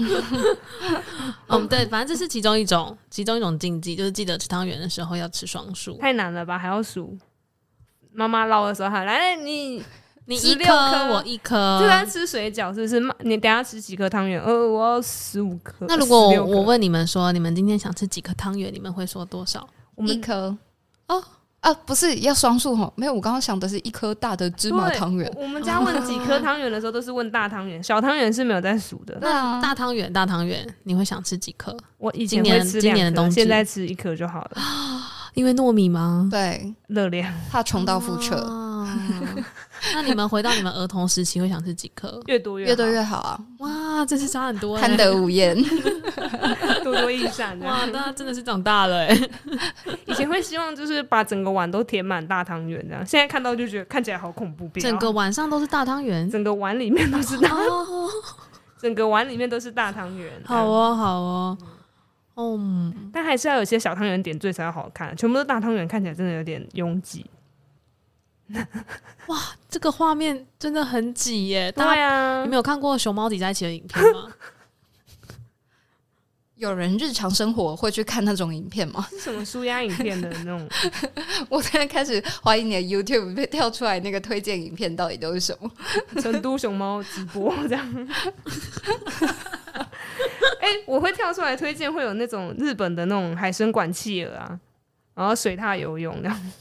[1.47, 5.97] 嗯，对，反正这是其中一种，其中一种禁忌，就是记得吃汤圆的时候要吃双数。
[5.97, 6.59] 太难了吧？
[6.59, 7.17] 还要数？
[8.11, 9.83] 妈妈捞的时候，还来你
[10.25, 12.99] 你一颗，我一颗，就在吃水饺，是不是？
[13.19, 14.41] 你等下吃几颗汤圆？
[14.41, 15.85] 呃，我要十五颗。
[15.87, 18.73] 那如果我我问你们说，你们今天想吃几颗汤圆？
[18.73, 19.67] 你们会说多少？
[19.95, 20.57] 我们一颗
[21.07, 21.23] 哦。
[21.61, 22.91] 啊，不是要双数哈？
[22.95, 25.29] 没有，我刚刚想的是一颗大的芝麻汤圆。
[25.35, 29.17] 我们家问几颗汤圆的时候，都是问大汤圆，小汤圆是没有在数的。
[29.21, 31.75] 那大汤圆，大汤圆，你会想吃几颗？
[31.97, 34.51] 我以前会吃两颗，现在吃一颗就好了。
[35.35, 36.27] 因为糯米吗？
[36.31, 38.37] 对，热量怕重蹈覆辙。
[39.93, 42.21] 那你们回到你们儿童时期，会想吃几颗？
[42.27, 43.39] 越多越越多越好啊！
[43.59, 45.55] 哇，真是差很多，贪得无厌，
[46.83, 47.57] 多多益善。
[47.59, 49.29] 哇，那真的是长大了哎！
[50.05, 54.69] 以前会希望就是把整个碗都填满大汤圆这样，现在看到就觉得看起来好恐怖。
[54.79, 57.49] 整个晚上都是大汤圆，整个碗里面都是大，
[58.77, 60.31] 整个碗里面都是大汤圆。
[60.45, 61.57] 好哦，好哦，
[62.35, 67.25] 嗯，但还是要有些小汤圆点缀才要好看，全部都大汤圆看起来真的有点拥挤。
[69.27, 69.38] 哇，
[69.69, 71.71] 这个画面真的很挤耶！
[71.71, 74.27] 对啊，你没有看过熊猫挤在一起的影片吗？
[76.55, 79.07] 有人日常生活会去看那种影片吗？
[79.12, 80.67] 是什么舒压影片的那种？
[81.47, 85.71] 我现在开始怀疑你的 YouTube 被跳出来那个推荐影片到底都是什么？
[86.21, 88.07] 成都熊猫直播这样？
[90.59, 94.59] 哎、欸，我会跳出来推荐，会有那种日本的那种海参馆企鹅啊，
[95.15, 96.51] 然后水獭游泳这样。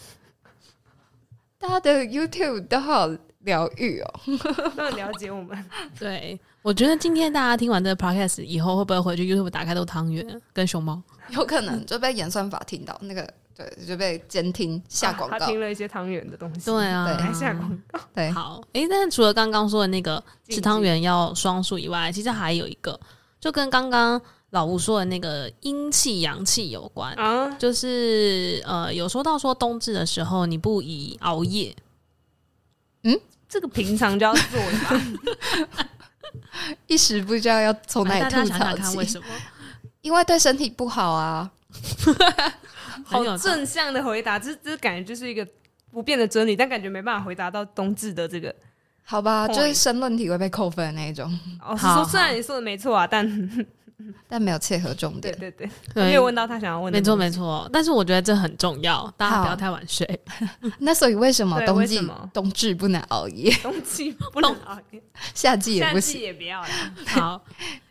[1.58, 3.08] 大家的 YouTube 都好
[3.40, 4.20] 疗愈哦，
[4.76, 5.64] 都很了解我们。
[5.98, 11.02] 对，我觉得今天大家听完这个 Podcast 以后，会不会回去 YouTube 打开都汤圆跟熊猫？
[11.30, 13.28] 有可能就被演算法听到那个。
[13.56, 15.38] 对，就被监听下广告、啊。
[15.40, 16.66] 他听了一些汤圆的东西。
[16.66, 17.98] 对啊，对，还下广告。
[18.14, 18.62] 对，好。
[18.74, 22.96] 诶，但是除了刚刚说的那个吃汤圆要双数以外，其实还有一个，
[23.40, 27.48] 就跟刚刚老吴说的那个阴气阳气有关啊。
[27.58, 31.74] 就是呃，有说到说冬至的时候你不宜熬夜。
[33.02, 35.88] 嗯，这个平常就要做的吧？
[36.86, 38.50] 一时不知道要从哪里吐槽起。
[38.50, 39.26] 大家想想看为什么？
[40.00, 41.50] 因为对身体不好啊。
[43.04, 45.46] 好正向的回答，这这感觉就是一个
[45.90, 48.54] 不变的真理，但感觉没办法回答到冬至的这个，
[49.04, 51.26] 好吧，就是申论题会被扣分的那一种。
[51.62, 53.26] 哦，是说虽然你说的没错啊，但
[54.28, 55.36] 但没有切合重点。
[55.38, 56.98] 对 对对，没有问到他想要问的。
[56.98, 60.20] 没错没错，但是我觉得这很重要，大家不要太晚睡。
[60.78, 62.00] 那所以为什么冬季
[62.32, 63.52] 冬至不能熬夜？
[63.62, 65.02] 冬季不能熬夜，
[65.34, 66.68] 夏季也不行，夏季也不要了。
[67.06, 67.44] 好，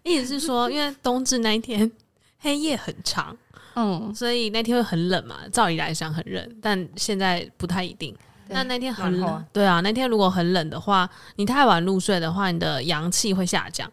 [0.04, 1.92] 意思是说，因为冬至那一天
[2.40, 3.36] 黑夜很长。
[3.76, 5.36] 嗯，所以那天会很冷嘛？
[5.52, 8.16] 照理来讲很冷，但现在不太一定。
[8.50, 13.92] 那那天很冷，对啊，那天如果很冷的话，你太晚入睡的话，你的阳气会下降。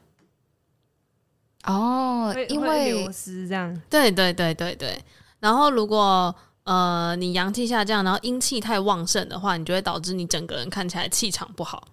[1.67, 3.81] 哦，因为流失这样。
[3.89, 5.03] 对对对对对。
[5.41, 11.87] 然后如果呃你阳气下降，然后阴气太旺盛的话，你就会导致你整个人看起来气场不好。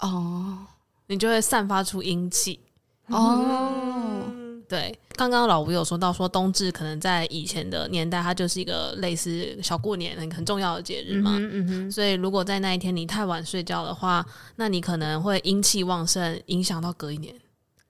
[0.00, 0.58] 哦，
[1.06, 2.60] 你就会散发出阴气。
[3.08, 3.44] 哦。
[3.46, 11.36] 嗯对，刚刚老吴有说到，说冬至可能在以前的年代，它就是一个类似小过年很很重要的节日嘛。
[11.36, 17.32] 嗯嗯嗯，所以如果在那一天你太晚睡觉的话，那你可能会阴气旺盛，影响到隔一年。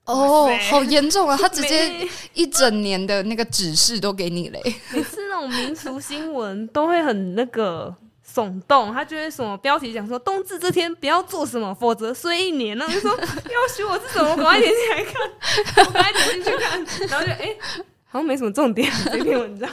[0.07, 1.37] 哦，好严重啊！
[1.39, 4.61] 他直接一整年的那个指示都给你嘞。
[4.91, 7.95] 每次那种民俗新闻都会很那个。
[8.35, 12.77] 耸动，他就会什么标题讲说冬至这天不要做什么，否则衰一年。
[12.77, 15.13] 然后就说 要许我是什么，赶快点进来看，
[15.75, 16.85] 赶快点进去看。
[17.07, 17.57] 然后就哎、 欸，
[18.05, 19.67] 好像没什么重点这篇文章，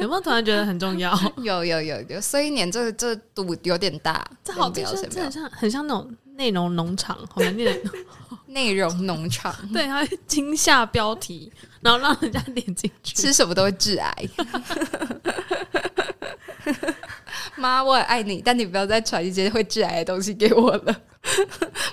[0.00, 1.12] 有没有突然觉得很重要？
[1.42, 6.10] 有有有有，衰一年这这赌有点大，这好像这很像很像那种
[6.40, 7.90] 内容农场后面那种
[8.46, 14.28] 内容农场， 对，它会惊吓标题， 然后让人家点进去，吃什么都会致癌。
[17.56, 21.00] 妈，我也爱你，但你不要再传一些会致癌的东西给我了。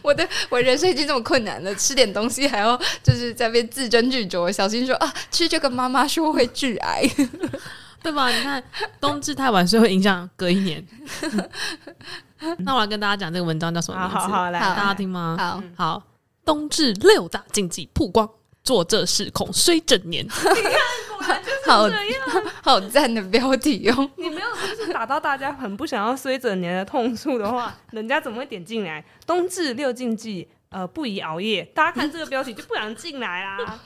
[0.02, 7.04] 我的我人生已经这么困难了，吃点东西还要就是在那边字斟句酌，小心说啊，吃这个妈妈说会致癌，
[8.02, 8.30] 对吧？
[8.30, 8.64] 你看
[9.00, 10.86] 冬至太晚睡会影响隔一年。
[12.60, 14.16] 那我来跟大家讲这个文章叫什么名字？
[14.16, 15.36] 好，好，好，来，大家听吗？
[15.40, 16.04] 好好，
[16.46, 18.30] 冬至六大禁忌曝光，
[18.64, 20.24] 做这事恐衰整年。
[20.30, 20.54] 你看，
[21.18, 24.12] 果然就是这样，好 好赞的标题哦！
[24.18, 29.04] 你没有就是打到大家很不想要衰整年的痛处的话，人家怎么会点进来？
[29.26, 31.64] 冬至六禁忌，呃，不宜熬夜。
[31.74, 33.80] 大家看这个标题就不想进来啦。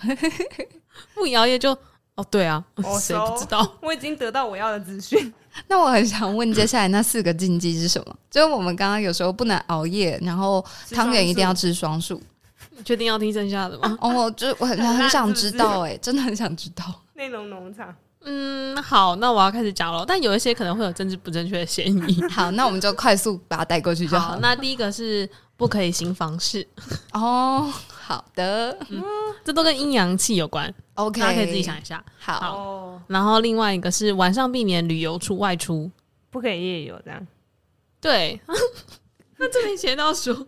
[1.16, 1.78] 不宜熬夜就
[2.22, 2.64] 哦，对啊，
[3.00, 3.68] 谁不知道？
[3.82, 5.34] 我已经得到我要的资讯。
[5.68, 8.16] 那我很想问，接下来那四个禁忌是什么？
[8.30, 12.22] 就是我们刚刚有时候不能熬夜，然后汤圆一定要吃双数。
[12.78, 13.98] 你确定要听剩下的吗？
[14.00, 16.86] 哦，就我很很想知道，哎，真的很想知道。
[17.16, 20.06] 内容农场，嗯，好，那我要开始讲了。
[20.08, 22.24] 但有一些可能会有政治不正确的嫌疑。
[22.30, 24.30] 好，那我们就快速把它带过去就好。
[24.30, 26.66] 好，那第一个是不可以行房事。
[27.12, 27.72] 哦，
[28.12, 29.02] 好的，嗯，
[29.44, 30.74] 这都跟阴阳气有关。
[30.96, 32.04] OK，大家可以自己想一下。
[32.20, 35.90] 好，好，然后另外一个是晚上避免旅游出外出，
[36.30, 37.26] 不可以夜游，这样。
[38.02, 38.42] 对，
[39.38, 40.46] 那这边写到说，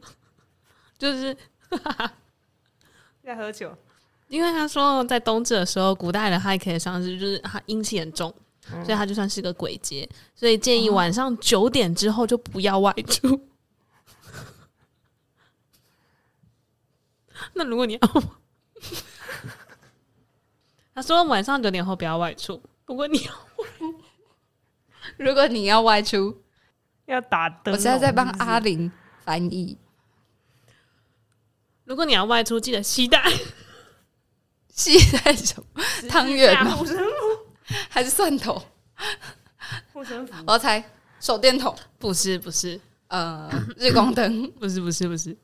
[0.97, 1.35] 就是。
[3.23, 3.73] 在喝酒，
[4.27, 8.31] 因为他说在冬至的时候，古代的还可以上是就是他阴气很重，
[8.71, 13.39] 嗯、所以他就算是个鬼节，所以建议晚上九点之后就不要外出。
[17.53, 18.23] 那如果你要，
[20.95, 22.61] 他说晚上九点后不要外出。
[22.85, 23.33] 如果你要，
[25.17, 26.41] 如果你要外出，
[27.05, 27.73] 要打灯。
[27.73, 28.91] 我现在在帮阿玲
[29.23, 29.77] 翻译。
[31.85, 33.21] 如果你要外出，记得携带
[34.69, 35.83] 携带什么？
[36.09, 36.77] 汤圆吗？
[37.89, 38.61] 还是蒜头？
[39.91, 40.33] 护身符？
[40.45, 40.83] 我要猜
[41.19, 41.75] 手电筒？
[41.97, 42.79] 不是，不是。
[43.07, 44.49] 呃，日光灯？
[44.59, 45.35] 不是，不是，不是。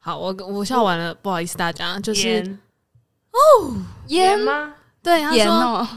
[0.00, 2.58] 好，我我笑完了，不好意思大家，就是
[3.32, 3.76] 哦，
[4.08, 4.74] 盐吗？
[5.02, 5.88] 对，他说，哦，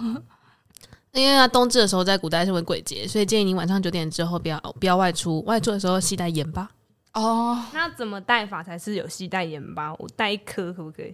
[1.13, 6.69] 因为他冬至的时候在古代是为鬼节，所以建议你晚上九点之后不要不要外出，外出的时候携带盐巴。
[7.13, 9.93] 哦，oh, 那怎么带法才是有携带盐巴？
[9.95, 11.13] 我带一颗可不可以？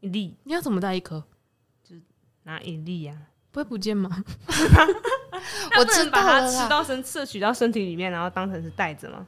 [0.00, 0.36] 一粒？
[0.44, 1.22] 你要怎么带一颗？
[1.82, 2.02] 就是
[2.42, 3.26] 拿一粒呀、啊。
[3.50, 4.08] 不会不见吗？
[5.78, 9.26] 我知道把它吃到身摄取到身体里面，然后当成是带着吗？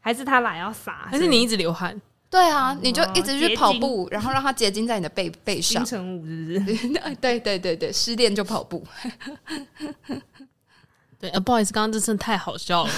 [0.00, 1.06] 还是他懒要撒？
[1.10, 2.00] 还是你一直流汗？
[2.30, 5.84] 对啊，你就一直去跑步，然后让它结晶在你的背背上。
[5.84, 6.88] 金城武是不是？
[7.20, 8.86] 对对对对，失恋就跑步。
[11.18, 12.90] 对，呃，不好意思，刚刚这真的太好笑了。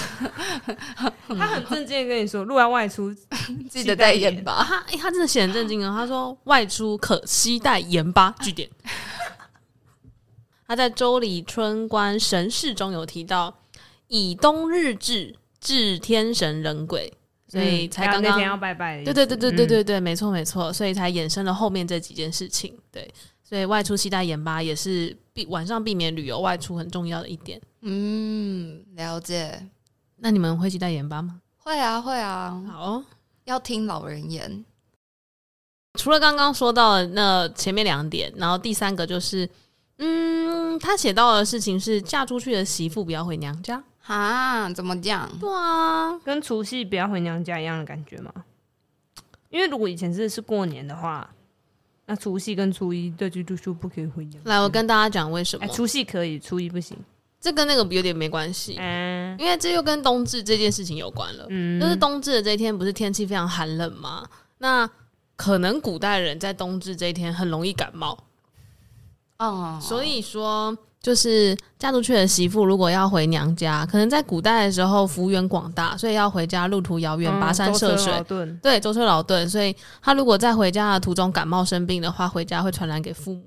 [1.28, 3.12] 他很正经的跟你说，如果要外出，
[3.68, 4.62] 记得带盐巴。
[4.62, 5.96] 他哎，他真的写很正经啊。
[5.96, 8.32] 他说外出可携带盐巴。
[8.38, 8.68] 据点。
[10.68, 13.58] 他在《周礼春官神事》中有提到，
[14.08, 17.10] 以冬日至，治天神人鬼。
[17.48, 22.74] 所以才刚刚那天要拜拜，对对对对对对对，没错没错，所以才衍生了后面这几件事情。
[22.90, 27.60] 对，所以外出携带盐巴也是避晚上避免旅游外出很重要的一点。
[27.82, 29.68] 嗯，了解。
[30.16, 31.42] 那你们会携带盐巴吗？
[31.58, 32.64] 会啊会啊。
[32.70, 33.04] 好哦，
[33.44, 34.64] 要听老人言。
[35.98, 39.46] 除了刚刚说到的那前面两点，然后第三个就是，
[39.98, 43.84] 嗯，他写到的事情是嫁出去的媳妇不要回娘家。
[44.06, 45.30] 啊，怎么讲？
[45.38, 48.32] 对啊，跟除夕不要回娘家一样的感觉吗？
[49.48, 51.30] 因为如果以前是是过年的话，
[52.06, 54.50] 那除夕跟初一对就就就不可以回娘家。
[54.50, 55.64] 来，我跟大家讲为什么？
[55.66, 56.98] 欸、除夕可以，初一不行。
[57.40, 61.46] 这跟那个有点没关系，嗯，因为这又跟冬至这件事情有关了。
[61.48, 64.28] 嗯，就是冬至的这一天，不是天气非常寒冷吗？
[64.58, 64.88] 那
[65.36, 68.18] 可能古代人在冬至这一天很容易感冒。
[69.38, 70.76] 哦，所以说。
[71.02, 78.24] 就是嫁出去的媳妇，如果要回娘家，可能在古代的时候幅员广大，所以要回家路途遥远，跋山涉水，
[78.62, 79.50] 对，舟车劳顿。
[79.50, 83.42] 所以他如果在回家的途中感冒生病的话，回家会传染给父母。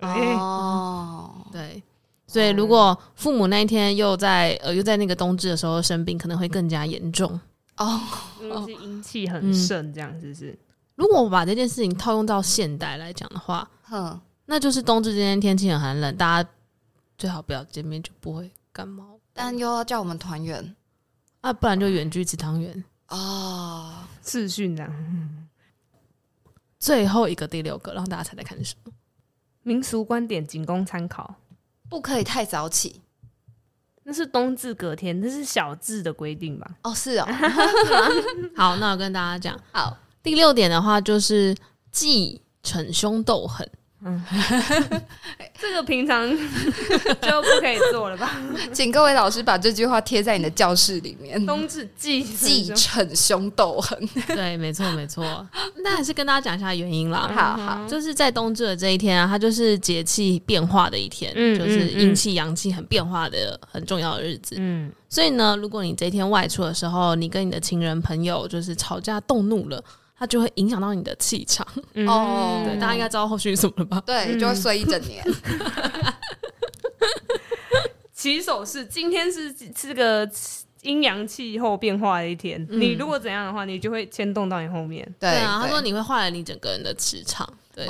[0.00, 1.80] 哦，对，
[2.26, 7.38] 所以如果父母那一天又在呃又在那个冬至的时候生病，可能会更加严重。
[7.76, 8.00] 哦，
[8.42, 10.58] 因为是阴气很盛，这样是不是？
[10.96, 16.48] 如果我把这件事情套用到现代来讲的话，哼，那就是冬至这天天气很寒冷，大家。
[17.18, 19.18] 最好不要见面，就不会感冒。
[19.32, 20.74] 但又要叫我们团圆
[21.40, 25.46] 啊，不然就远距吃汤圆啊，视讯这样。
[26.78, 28.92] 最后一个第六个，让大家猜猜看是什么？
[29.62, 31.36] 民俗观点仅供参考，
[31.88, 33.00] 不可以太早起。
[34.04, 36.76] 那是冬至隔天，那是小字的规定吧？
[36.82, 37.26] 哦，是哦。
[38.54, 41.56] 好，那我跟大家讲，好，第六点的话就是
[41.90, 43.68] 忌逞凶斗狠。
[44.04, 44.22] 嗯，
[45.58, 48.38] 这个平常 就不可以做了吧？
[48.72, 51.44] 请各位老师把这句话贴在你的教室里面。
[51.46, 55.24] 冬至忌忌逞凶斗狠，对，没错没错。
[55.82, 57.30] 那还是跟大家讲一下原因啦。
[57.34, 64.56] 好好，就是在冬至的这一天啊，它就是节气变化的一天，嗯、就是阴气阳气很变化的很重要的日子。
[64.58, 69.82] 嗯，所以呢，如果你这一天外出的时候，你跟你的情人朋友就是吵架动怒了。
[70.18, 71.66] 它就会影响到你的气场
[72.06, 74.02] 哦，对，大家应该知道后续是什么了吧？
[74.06, 75.22] 对，就会睡一整年。
[78.14, 80.28] 起手是今天是是个
[80.82, 85.06] 阴阳气候变化的一天，你如果怎样的话，你就会牵动到你后面。
[85.20, 87.46] 对啊，他说你会坏了你整个人的磁场。
[87.74, 87.84] 对，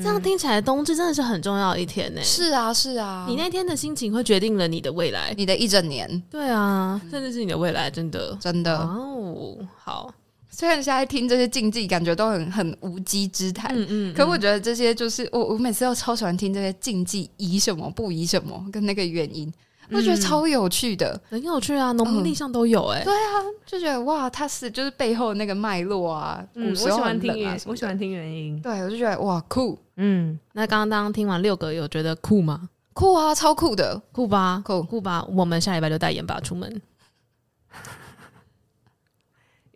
[0.00, 2.22] 这样听起来冬至真的是很重要的一天呢。
[2.22, 6.22] 是啊，是啊，你那天的心情会决定了你的未来，你的一整年。
[6.30, 10.14] 对啊，甚至是你的未来，真的，真的哦，好。
[10.54, 19.52] 虽然现在听这些禁忌，感觉都很很无稽之谈，嗯嗯，可我觉得这些就是我我每次都超喜欢听这些禁忌，以什么不以什么，跟那个原因，
[19.90, 32.68] 我觉得超有趣的，很有趣啊，农历上都有哎，对啊，就觉得哇，它是就是背后那个脉络啊，嗯，我喜欢听原，我喜欢听原因，对，我就觉得哇酷，嗯，那刚刚听完六个，有觉得酷吗？
[32.92, 34.80] 酷啊，超酷的，酷吧，酷。
[34.84, 36.80] 酷吧，我们下礼拜就带盐巴出门，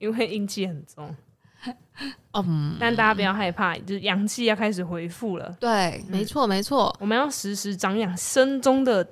[0.00, 1.14] 因为阴气很重。
[2.32, 5.56] 嗯，但大家不要害怕，就是阳气要开始恢复了。
[5.58, 9.06] 对，没错，没错，我们要时时长养身中的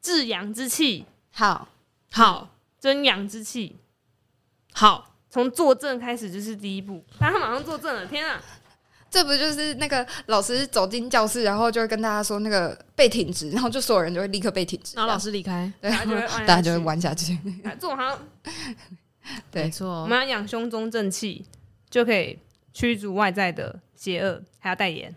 [0.00, 1.04] 至阳之气。
[1.30, 1.68] 好，
[2.10, 2.48] 好，
[2.80, 3.76] 真阳之气。
[4.72, 7.04] 好，从坐正开始就是第一步。
[7.20, 8.40] 大家马上坐正了，天啊！
[9.10, 15.90] 这不就是那个老师走进教室，然后就会跟大家说那个背挺直，然后就所有人就会立刻背挺直，然后老师离开，对，
[16.46, 17.38] 大家就会 弯下去。
[17.78, 18.18] 坐好。
[19.50, 21.44] 对，没错，我们要养胸中正气，
[21.90, 22.38] 就可以
[22.72, 25.14] 驱逐外在的邪恶，还要代言。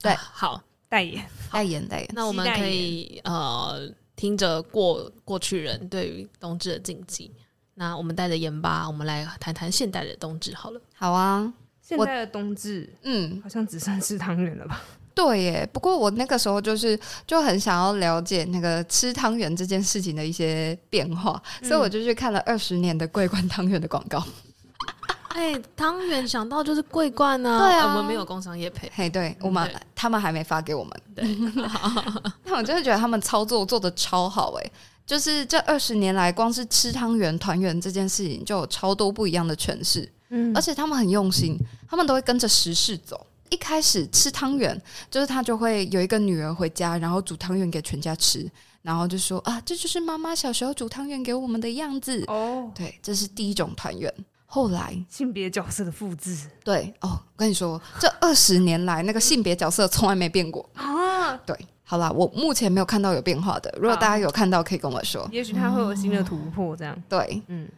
[0.00, 2.08] 对，啊、好，代言，代言代言。
[2.12, 7.32] 那我们可以呃，听着过过去人对于冬至的禁忌。
[7.74, 10.80] 那我们带着盐巴，我们来谈谈现代的冬至好了。
[10.94, 14.80] 好啊，现在的冬至，嗯，好像只剩吃汤圆了吧？
[15.14, 24.22] 对耶，不过我那个时候就是就很想要了解那个吃汤圆这件事情的一些变化，嗯、所以我就去看了二十年的桂冠汤圆的广告。
[25.34, 27.58] 哎，汤圆想到就是桂冠呢。
[27.58, 28.90] 对啊，我们没有工商业配。
[28.94, 30.92] 嘿，对我们他们还没发给我们。
[31.14, 31.24] 对，
[32.44, 34.70] 那我真的觉得他们操作做的超好哎，
[35.04, 40.08] 就是这二十年来，光是吃汤圆、团圆这件事情就有超多不一样的诠释。
[40.30, 41.58] 嗯，而且他们很用心，
[41.88, 43.26] 他们都会跟着时事走。
[43.54, 44.78] 一开始吃汤圆，
[45.08, 48.50] 就是他就会有一个女儿回家，然后煮汤圆给全家吃，
[48.82, 52.24] 然后就说啊，这就是妈妈小时候煮汤圆给我们的样子。
[52.26, 54.12] 哦，对，这是第一种团圆。
[54.46, 61.36] 后来性别角色的复制，对哦，我跟你说，这二十年来那个性别角色从来没变过啊。
[61.46, 63.72] 对，好啦，我目前没有看到有变化的。
[63.80, 65.28] 如果大家有看到，可以跟我说。
[65.32, 67.00] 也许他会有新的突破，这样。
[67.08, 67.68] 对，嗯。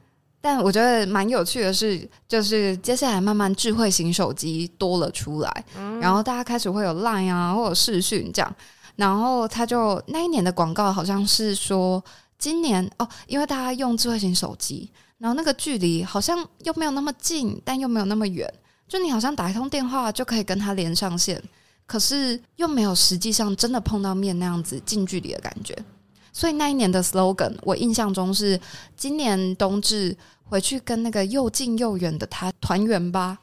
[0.48, 8.56] 但我觉得蛮有趣的是，就是接下来慢慢智慧型手机多了出来，嗯、然后大家开始会有 Line 啊，或者视讯这样，
[8.94, 12.00] 然后他就那一年的广告好像是说，
[12.38, 14.88] 今年哦，因为大家用智慧型手机，
[15.18, 18.48] 然后那个距离好像又没有那么近，但又没有那么远，
[18.86, 21.42] 就你好像打一通电话就可以跟他连上线，
[21.86, 25.76] 可是又没有实际上真的碰到面那样子近距离的感觉，
[26.32, 28.60] 所以那一年的 slogan 我印象中是
[28.96, 30.16] 今年冬至。
[30.48, 33.36] 回去跟那个又近又远的他团圆吧，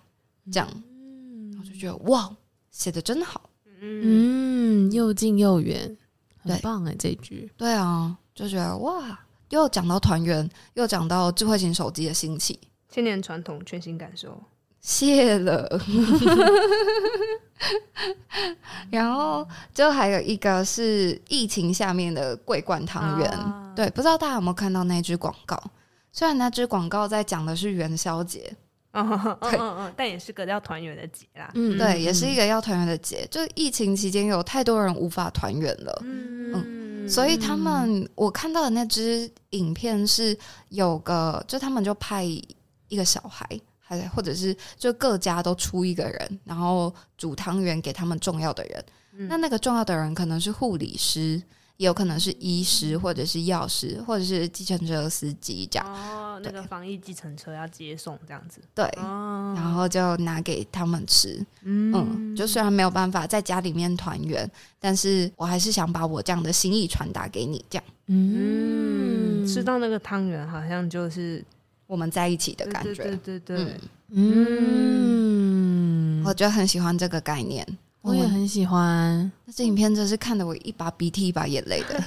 [0.52, 2.34] 这样，嗯、我就觉得哇，
[2.72, 3.50] 写的真好，
[3.82, 5.96] 嗯，又近又远，
[6.42, 12.58] 很棒哎，这句，对啊，就觉得哇，又讲到团圆，又讲到智慧型手机的兴起，
[12.90, 14.42] 千年传统，全新感受，
[14.80, 15.82] 谢了。
[18.90, 25.62] 然后就还有一个是疫情下面的桂冠汤圆，啊、对，不知道大家有没有看到那支广告？
[26.14, 28.56] 虽然那支广告在讲的是元宵节，
[28.92, 31.52] 嗯嗯嗯，但也是个要团圆的节啦。
[31.56, 33.28] 嗯，对，也是一个要团圆的节。
[33.32, 40.38] 就疫情期间有太多人无法团圆了，嗯嗯，所以他们我看到的那支影片是
[40.70, 43.48] 有个，就他们就派一个小孩，
[43.80, 48.86] 还或者是就各家都出一个人，然后煮汤圆给他们重要的人。
[49.18, 51.42] 嗯，那那个重要的人可能是护理师。
[51.84, 55.86] 也有可能是医师，或者是药师，或者是计程车司机这样。
[55.86, 58.62] 哦，那个防疫计程车要接送这样子。
[58.74, 61.46] 对，哦、然后就拿给他们吃。
[61.64, 67.84] 嗯，嗯，就虽然没有办法在家里面团圆，但是我还是想把我这样的心意传达给你，这样。
[68.08, 71.44] 嗯，吃到那个汤圆，好像就是
[71.86, 73.04] 我们在一起的感觉。
[73.04, 73.80] 对对对，对，
[74.12, 74.46] 嗯，
[76.22, 77.68] 嗯，我就很喜欢这个概念。
[78.04, 81.98] 我也很喜欢，那这影片真是看得我一把鼻涕一把眼泪的，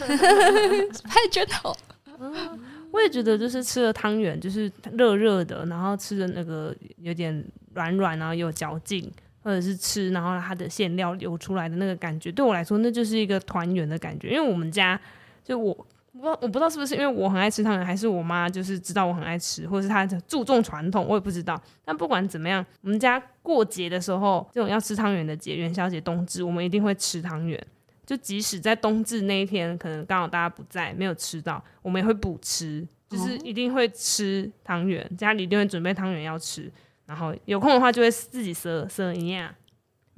[1.05, 1.77] 太真好。
[2.21, 2.59] 嗯，
[2.93, 7.45] 我也觉得就是吃了汤圆，就是热热的，然后吃的那个有点
[7.75, 9.11] 软软，然后有嚼劲，
[9.43, 14.29] 或者是吃然后它的馅料流出来的那个感觉，对我来说那就是一个团圆的感觉。
[14.29, 15.01] 因为我们家
[15.43, 15.87] 就我。
[16.21, 21.61] 我我不知道是不是因为我很爱吃汤圆，还是我妈就是知道我很爱吃，或者是她注重传统，我也不知道。
[21.85, 27.61] 但不管怎么样，我们家过节的时候，这种要吃汤圆的节，元宵节、冬至，我们一定会吃汤圆。
[28.05, 36.71] 就即使在冬至那一天，可能刚好大家不在，没有吃到，我们也会补吃，就是一定会吃汤圆，家里一定会准备汤圆要吃。
[37.05, 39.53] 然后有空的话，就会自己赊赊一样。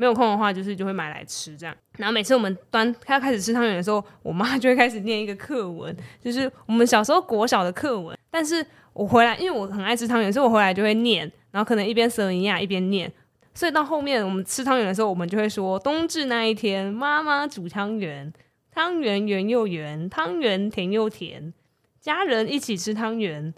[0.01, 1.74] 没有空的话，就是就会买来吃这样。
[1.96, 8.16] 然后每次我们端他开始吃汤圆的时候，我妈就会开始念一个课文，就是我们小时候国小的课文。
[8.30, 13.12] 但是我回来，因为我很爱吃汤圆，所以我回来就会念，然后可能一边舌一样一边念。
[13.53, 18.32] 所以到后面我们吃汤圆的时候，我们就会说：冬至那一天，妈妈煮汤圆，
[18.70, 21.53] 汤圆圆又圆，汤圆甜又甜，
[22.01, 23.53] 家人一起吃汤圆，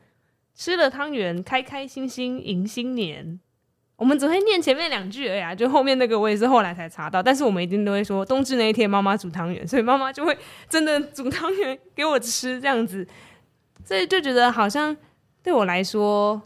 [0.54, 3.40] 吃了汤圆，开开心心迎新年。
[4.00, 7.22] 我们只会念前面两句而已啊，就后面那个我也是后来才查到。
[7.22, 10.34] 但是我们一定都会说冬至那一天妈妈煮汤圆，所以妈妈就会
[10.70, 13.06] 真的煮汤圆给我吃这样子，
[13.84, 14.96] 所以就觉得好像
[15.42, 16.40] 对我来说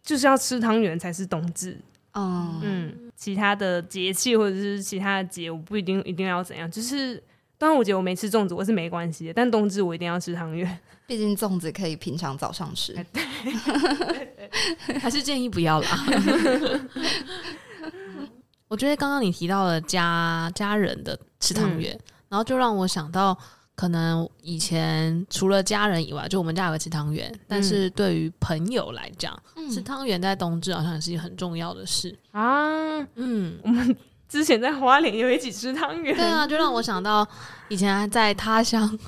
[0.00, 1.76] 就是要吃汤圆才是冬至。
[2.12, 7.20] 哦嗯，其他的节气或者是其他的节，我不一定一定要怎样，就是
[7.58, 10.78] 端午节我没吃粽子我是没关系的，但冬至我一定要吃汤圆。
[11.08, 12.94] 毕竟粽子可以平常早上吃，
[15.00, 15.88] 还是建议不要啦。
[18.68, 23.36] 我觉得刚刚你提到了家家人的吃汤圆，嗯、然后就让我想到，
[23.74, 32.14] 可能以前除了家人以外，就我们家也会吃汤圆，嗯、但是对于朋友来讲，嗯、吃汤圆在冬至好像也是一个很重要的事。
[32.32, 33.00] 啊。
[33.14, 33.96] 嗯，我们
[34.28, 37.26] 之前在花莲有一起吃汤圆，对啊，就让我想到
[37.68, 38.98] 以前在他乡。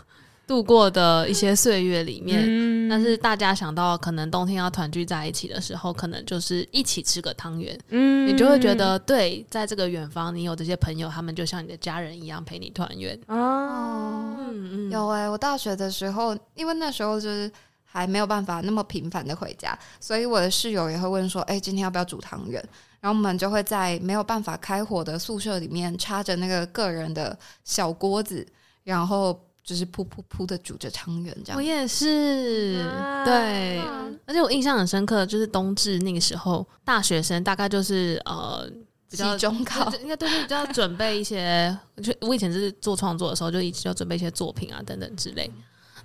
[0.47, 13.17] 度过的一些岁月里面，嗯、但是大家想到可能冬天要团聚在一起的时候，可能就是一起吃个汤圆，嗯，你就会觉得对，在这个远方，你有这些朋友，他们就像你的家人一样陪你团圆。
[13.29, 17.49] 哦，嗯嗯，有哎、欸，我大学的时候，因为那时候就是
[17.85, 22.61] 还没有办法那么频繁的回家，所以我的室友也会问说：“哎、欸，今天要不要煮汤圆？”
[23.01, 28.47] 然后我们就会在没有办法开火的宿舍里面插着那个个人的小锅子，
[28.85, 31.35] 然后就是噗噗噗的煮着汤圆。
[31.45, 33.79] 这样我也是，啊、对，
[34.27, 38.69] 而且我印象很深刻，就是冬至那个时候，大学生大概就是呃
[39.09, 41.77] 比较中考，应该都是比较准备一些。
[42.03, 45.51] 就我以前就是做创作的时候，就一直要准备一些作品啊等等之类。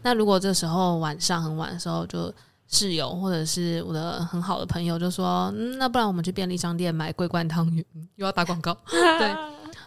[0.01, 2.33] 那如果这时候晚上很晚的时候，就
[2.67, 7.85] 室友或者是我的很好的朋友就说：“嗯，那不然我们去便利商店买桂冠汤圆，
[8.15, 8.75] 又要打广告。
[8.89, 9.27] ”对，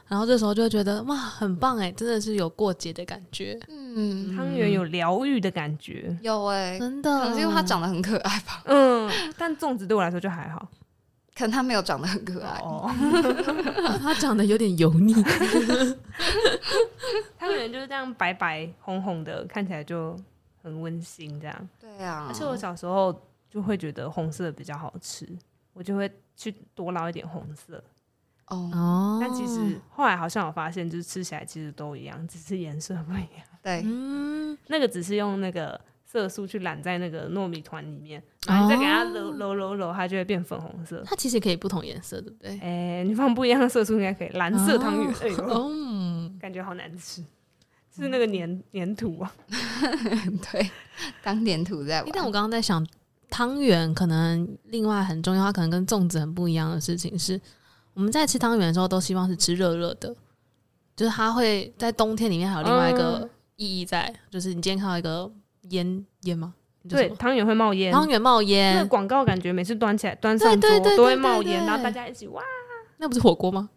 [0.06, 3.58] 然后这时候就会觉得哇，很棒哎，真的是有过节的感觉。
[3.68, 8.62] 嗯，汤圆有疗愈的感觉，有哎、欸，真的，可能是因为它长得很可爱吧。
[8.66, 10.68] 嗯，但粽子对我来说就还好，
[11.34, 12.90] 可能它没有长得很可爱，哦、
[14.00, 15.14] 它长得有点油腻。
[17.38, 20.16] 汤圆就是这样白白红红的，看起来就
[20.62, 21.40] 很温馨。
[21.40, 22.26] 这样，对啊。
[22.28, 25.28] 而且我小时候就会觉得红色比较好吃，
[25.72, 27.82] 我就会去多捞一点红色。
[28.48, 33.46] 哦，但其实后来好像我发现，就是吃起来其实都一样，只是颜色不一样。
[33.62, 41.02] 对，嗯，那个只是用那个色素去染在那个糯米团里面，然后你再给它揉揉揉揉，它就会变粉红色。
[41.04, 42.52] 它其实可以不同颜色，对不对？
[42.60, 42.68] 哎、
[43.00, 44.28] 欸，你放不一样的色素应该可以。
[44.30, 47.22] 蓝色汤圆，哎呦，哦，感觉好难吃，
[48.02, 49.32] 是那个粘粘土啊。
[50.52, 50.70] 对，
[51.22, 52.10] 当粘土在玩。
[52.12, 52.86] 但我刚刚在想，
[53.30, 57.40] 汤圆可能另外很重要，它可能跟粽子很不一样的事情是。
[57.94, 60.14] 我们在吃汤圆的时候，都希望是吃热热的，
[60.94, 65.28] 就是它会在冬天里面还有另外一个意义在，嗯、就是你今天看到一个
[65.70, 66.54] 烟烟吗？
[66.88, 72.40] 对，汤圆会冒烟，汤圆冒烟，那广告感觉每次端起来端上桌都会冒烟，然后大家一起哇，
[72.98, 73.68] 那不是火锅吗？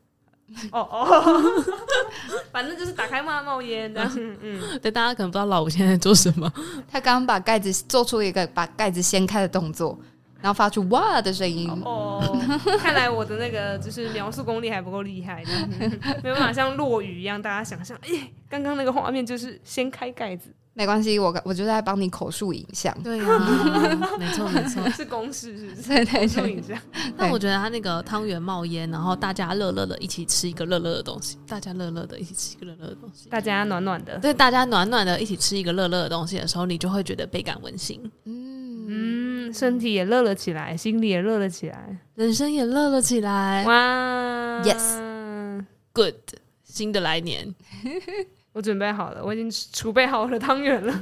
[0.72, 1.42] 哦哦，
[2.52, 6.52] 反正就是打开冒冒烟的，嗯嗯，对，大家可能不知道老吴现在在做什么，
[6.92, 9.98] 他刚刚把盖子做出一个把盖子掀开的动作。
[10.44, 11.70] 然后发出哇的声音。
[11.86, 12.36] 哦，
[12.82, 15.44] 看来我的那个就是描述功力还不够厉害，
[16.24, 18.10] 没办法像落雨一样，大家想象，哎，
[18.50, 25.88] 刚刚那个画面就是掀开盖子，没关系，我我就在帮你口述影像，对呀、啊， 没错没错，是公式是不是？
[25.88, 26.78] 对对对，影像。
[27.18, 38.52] 但我觉得他那个汤圆冒烟，然后大家乐乐的一起吃一个乐乐的东西，大家乐乐的一起吃一个乐乐的东西，大家暖暖的，对，大家暖暖的一起吃一个乐乐的东西的时候，你就会觉得倍感温馨，嗯。
[39.54, 43.66] 身体也乐了起来，心里也乐了起来，人生也乐了起来。
[43.66, 46.16] 哇，Yes，Good，
[46.64, 47.54] 新的来年，
[48.54, 50.94] 我准备好了，我已经储备好了汤圆了，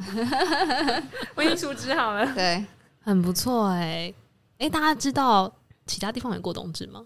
[1.35, 2.33] 我已经储值好了。
[2.33, 2.65] 对，
[3.01, 4.15] 很不错哎、欸。
[4.59, 5.51] 哎、欸，大家知道
[5.85, 7.03] 其他地方有过冬至吗？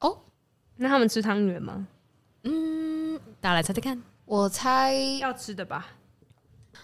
[0.00, 0.18] 哦，
[0.76, 1.86] 那他们吃汤圆吗？
[2.44, 4.00] 嗯，大家来猜猜看。
[4.24, 5.86] 我猜要吃的吧。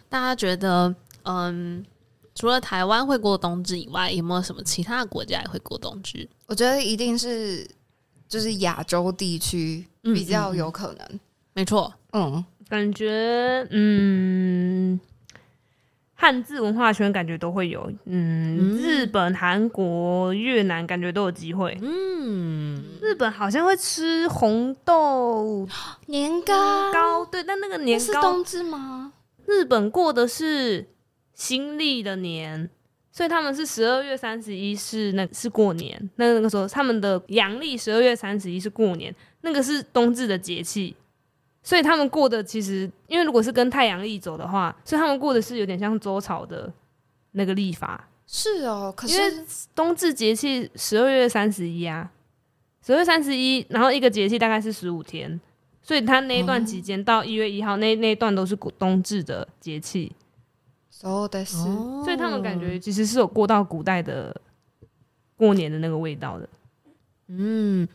[0.09, 1.85] 大家觉得，嗯。
[2.33, 6.27] 除了台湾会过冬至以外，有没有什么其他国家也会过冬至？
[6.47, 7.69] 我觉得一定是
[8.29, 11.07] 就是亚洲地区比较有可能。
[11.07, 11.21] 嗯嗯嗯、
[11.53, 14.99] 没错，嗯，感觉嗯，
[16.15, 21.77] 汉字文化圈感觉都会有，嗯，嗯日本、韩国、越南感觉都有机会。
[21.83, 25.69] 嗯，日本好像会吃红豆
[26.07, 29.13] 年糕，糕对，但那个年糕是冬至吗？
[29.45, 30.87] 日本过的是。
[31.33, 32.69] 新历的年，
[33.11, 40.95] 所以他们是十二月三十一是那是过年，那那个时候他们的阳历十二月三十一是过年，那个是冬至的节气，
[41.63, 46.73] 所以他们过的其实，因为如果是跟太阳历走的话，所以他们过的是有点像周朝的
[47.33, 48.09] 那个历法。
[48.27, 49.45] 是哦，可是因为
[49.75, 52.11] 冬至节气十二月三十一啊，
[52.85, 55.41] 十二月三十一，然后一个节气大概是十五天，
[55.83, 60.13] 所以他那一段期间到一月一号那那一段都是冬至的节气。
[61.03, 64.39] 哦，对，是，所以他们感觉其实是有过到古代的
[65.37, 66.49] 过年的那个味道的。
[67.29, 67.89] 嗯，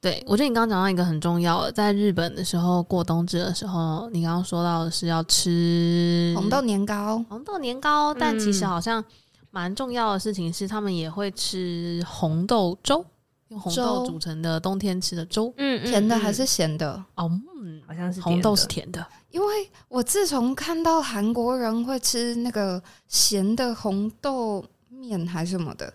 [0.00, 9.04] 对，我觉得你刚刚讲到一个很重要的，在日本的时候过冬至的时候，你刚刚说到的是要吃红豆年糕，红豆年糕，但其实好像
[9.50, 13.04] 蛮重要的事情是，他们也会吃红豆粥，
[13.48, 16.92] 用红豆煮成的冬天吃的粥，嗯，甜的还是咸的？
[17.16, 17.28] 哦，
[17.60, 19.04] 嗯，好像是红豆是甜的。
[19.30, 25.92] 因为我自从看到韩国人会吃那个咸的红豆面还是什么的，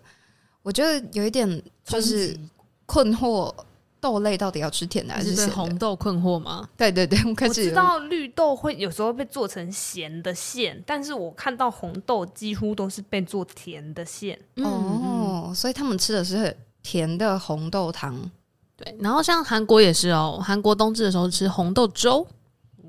[0.62, 2.38] 我觉得有一点就是
[2.86, 3.52] 困惑，
[4.04, 5.54] 豆类到底要吃甜的还是咸的？
[5.54, 6.68] 红豆困惑吗？
[6.76, 14.38] 对对对， 我开始知道绿豆会有时候被做成咸的馅，但是我看到红豆几乎都是被做甜的馅。
[14.56, 18.14] 哦，所以他们吃的是甜的红豆汤。
[18.76, 22.26] 对，然后像韩国也是哦，韩国冬至的时候吃红豆粥。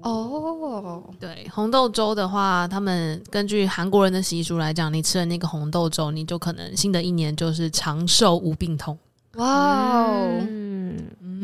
[0.02, 8.98] 哦，对，红豆粥的话，他们根据韩国人的习俗来讲，你吃了那个红豆粥，你就可能新的一年就是长寿无病痛。
[9.36, 10.65] 哇哦，嗯，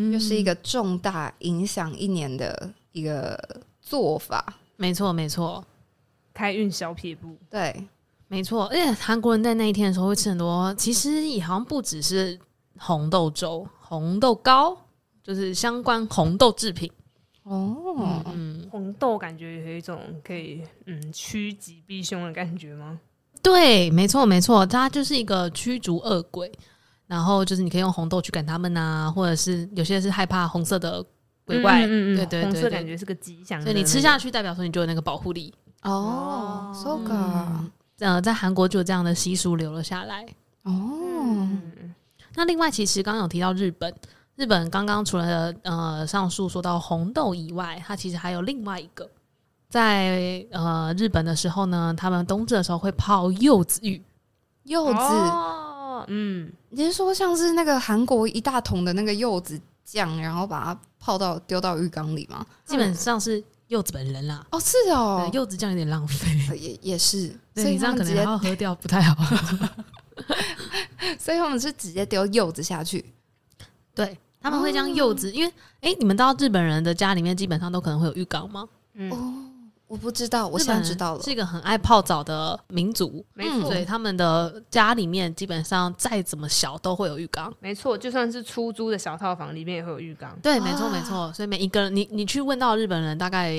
[0.09, 3.37] 又是一个重大影响一年的一个
[3.81, 4.57] 做法。
[4.77, 5.63] 没错，没错，
[6.33, 7.37] 开运小撇步。
[7.49, 7.87] 对，
[8.27, 8.65] 没错。
[8.67, 12.39] 而且韩国人在那一天的时候会吃很多，其实也好像不只是
[12.77, 14.77] 红豆粥、红豆糕，
[15.21, 16.89] 就是相关红豆制品。
[17.43, 22.99] 哦，嗯，红豆感觉有一种可以嗯趋吉避凶的感觉吗？
[23.43, 26.51] 对，没错没错，它就是一个驱逐恶鬼，
[27.11, 31.03] 然后就是你可以用红豆去赶他们啊，或者是有些是害怕红色的
[31.43, 35.53] 鬼怪，嗯嗯嗯对，对对色感觉是个吉祥的，所以你吃下去代表说你就有那个保护力。
[35.81, 40.23] 哦，so good，呃，在韩国就有这样的习俗留了下来。
[40.63, 41.93] 哦，嗯
[42.35, 43.93] 那另外，其实刚刚有提到日本。
[44.37, 49.07] 日本刚刚除了呃上述说到红豆以外，它其实还有另外一个，
[49.69, 54.01] 在呃日本的时候呢，他们冬至的时候会泡柚子浴。
[54.63, 55.60] 柚子，哦、
[56.07, 62.45] 嗯，你是说像是那个韩国一大桶的那个柚子酱，然后把它泡到丢到浴缸里吗？
[62.65, 64.45] 基本上是柚子本人啦。
[64.51, 69.15] 哦，是哦，柚子酱有点浪费，也也是，所以这样可能还要喝掉，不太好。
[71.19, 73.05] 所以他们是直接丢柚子下去。
[73.93, 74.17] 对。
[74.43, 78.67] 他们会将柚子，哦、因为哎、欸，你们知道日本人的家里面基本上都可能会有浴缸吗？
[78.95, 79.50] 嗯、哦，
[79.91, 93.53] 我不知道，我现在知道了，是一个很爱泡澡的民族，没错，所以他们的家里面基本上再怎么小都会有浴缸，没错，就算是出租的小套房里面也会有浴缸，对，没错没错，所以每一个人，你你去问到日本人，大概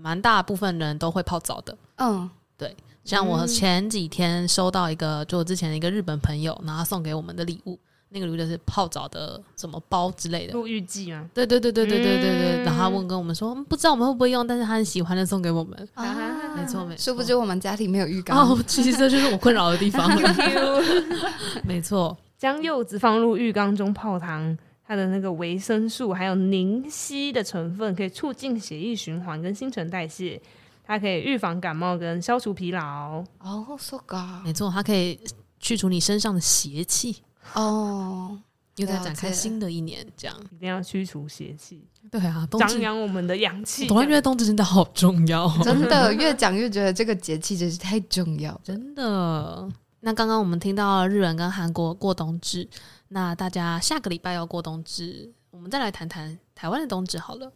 [0.00, 7.76] 蛮大部分人都会泡澡的，嗯，对，像我前几天收到一个，就之前的一个日本朋友，然后送给我们的礼物。
[8.16, 11.28] 那个炉就是泡澡的什么包之类的，沐浴剂吗？
[11.34, 12.64] 对对对对对对对对。
[12.64, 15.88] 然后他问跟我们说，不知道我们会不会用，但是他很喜欢的送给我们。
[15.92, 17.02] 啊，没错没错。
[17.02, 18.48] 殊不知我们家里没有浴缸。
[18.48, 20.10] 哦，其实这就是我困扰的地方。
[21.62, 24.56] 没错，将柚子放入浴缸中泡汤，
[24.86, 30.40] 它的那个维生素还有凝烯的成分，可以促进血液循环跟新陈代谢，
[30.86, 33.22] 它可以预防感冒跟消除疲劳。
[33.40, 34.44] 哦，so good。
[34.44, 35.20] 没错，它可以
[35.60, 37.16] 去除你身上的邪气。
[37.54, 38.38] 哦，
[38.76, 41.86] 又在展开新的一年，这样一定要驱除邪气。
[42.10, 43.86] 对啊，张扬我们的阳气。
[43.86, 49.68] 突然觉得冬至真的好重要，真的越讲越觉得这个节气真是太重要，真的。
[50.00, 52.68] 那刚刚我们听到了日本跟韩国过冬至，
[53.08, 57.52] 那大家下个礼拜要过冬至，我们再来谈谈台湾的冬至好了。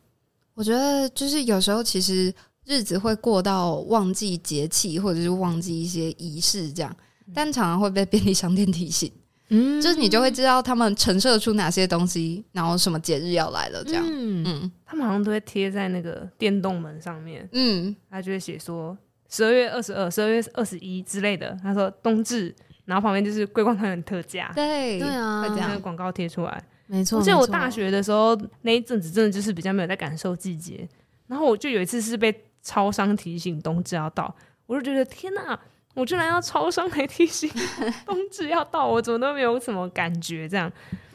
[0.54, 2.34] 我觉得就是有时候其实
[2.64, 6.96] 日子会过到忘记节气，或者是忘记一些仪式这样，
[7.32, 9.12] 但常常会被便利商店提醒。
[9.50, 14.04] 嗯，就是你就会知道他们陈设出哪些东西，然后什么节日要来了，这样。
[14.06, 17.48] 嗯，嗯他们好像都会贴在那个电动门上面。
[17.52, 18.96] 嗯，他就会写说
[19.28, 21.56] 十二月二十二、十二月二十一之类的。
[21.62, 24.50] 他说冬至，然后旁边就是桂冠汤圆特价。
[24.54, 26.62] 对，对啊，会这样广告贴出来。
[26.86, 27.20] 没错。
[27.20, 30.88] 而且我大学的时候那一阵子真的就是比较没有在感受季节，
[31.26, 32.32] 然后我就有一次是被
[32.62, 34.34] 超商提醒冬至要到，
[34.66, 35.58] 我就觉得天哪！
[35.94, 37.50] 我居然要超商来提醒
[38.06, 40.70] 冬至要到，我怎么都没有什么感觉这样。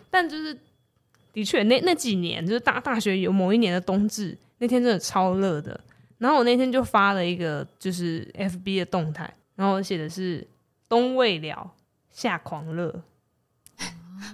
[0.10, 0.58] 但就是
[1.34, 5.80] 的确，那那几年就是大大学有某一年的冬至那天真的超热的。
[6.18, 10.48] 然后我那天就发了一个就是 FB 的动态，然后我写的是
[10.88, 11.72] 冬未了
[12.12, 13.02] 夏狂热。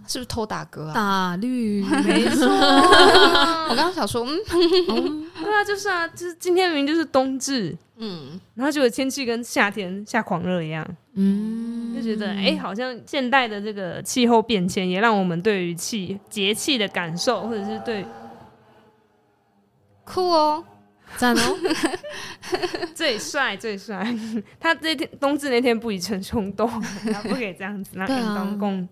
[0.07, 0.93] 是不是偷打嗝啊？
[0.93, 2.47] 打绿， 没错。
[2.47, 10.85] 我刚刚想说，嗯， 对啊，就是啊，就是今天明明就是冬至，嗯，然后就有天气跟夏天下狂热一样，
[11.15, 18.05] 嗯，就觉得哎、欸，好像现代的这个气候变迁也让我们对于气节气的感受，或者是对
[20.03, 20.63] 酷哦，
[21.17, 21.57] 赞哦，
[22.93, 24.15] 最 帅最帅。
[24.59, 26.69] 他这天冬至那天不宜逞冲动，
[27.11, 28.87] 他不可以这样子，让当共。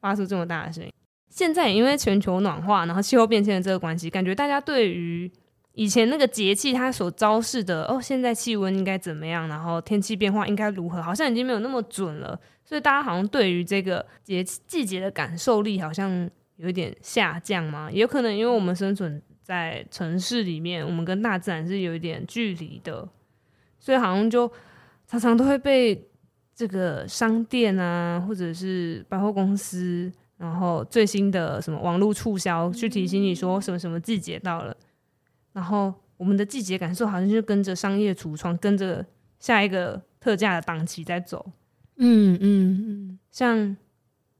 [0.00, 0.92] 发出这么大的声音。
[1.30, 5.32] 现在因为全球暖化，然后气候变迁的这个关系，感觉大家对于
[5.74, 12.38] 以前那个节气它所昭示的哦，现在气温应该怎么样，然后天气变化应该如何，好像已经没有那么准了。
[12.64, 17.90] 所以大家好像对于这个节季节的感受力好像有一点下降嘛。
[17.90, 23.08] 也有可能因为我们生存在城市里面，我们跟大自然是有一点距离的，
[23.78, 24.50] 所以好像就
[25.06, 26.08] 常常都会被。
[26.56, 34.72] 这个商店啊，或者是百货公司，然后最新的什么网络促销，去提醒你说什么什么季节到了，
[35.54, 39.06] 然后我们的季节感受好像就跟着商业橱窗，跟着
[39.38, 41.46] 下一个特价的档期在走。
[41.96, 43.76] 嗯嗯嗯，像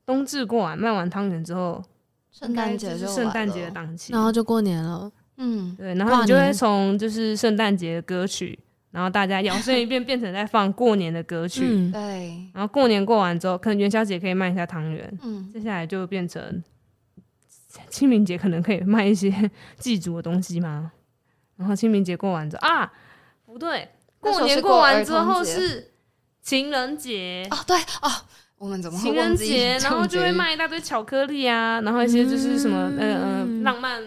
[0.04, 1.82] 冬至过完卖完汤圆之后，
[2.30, 5.10] 圣诞节就圣诞节的档期，然后就过年了。
[5.36, 8.58] 嗯，对，然后你就会从就是圣诞节的歌曲，
[8.90, 16.62] 然后大家摇身一变变成在放过年的歌曲，嗯、对，然后过年过完之后，可能元宵节可以卖一下汤圆，嗯，接下来就变成
[17.88, 20.92] 清明节可能可以卖一些 祭祖的东西吗？
[21.57, 22.92] 然后清明节过完之后啊，
[23.46, 23.88] 不对，
[24.20, 25.92] 过年过完之后是
[26.42, 27.46] 情人节。
[27.50, 28.11] 哦，对哦，
[28.59, 34.02] 我们怎么情人节， 然后就会卖一大堆巧克力啊，然后一些就是什么、嗯、呃呃浪漫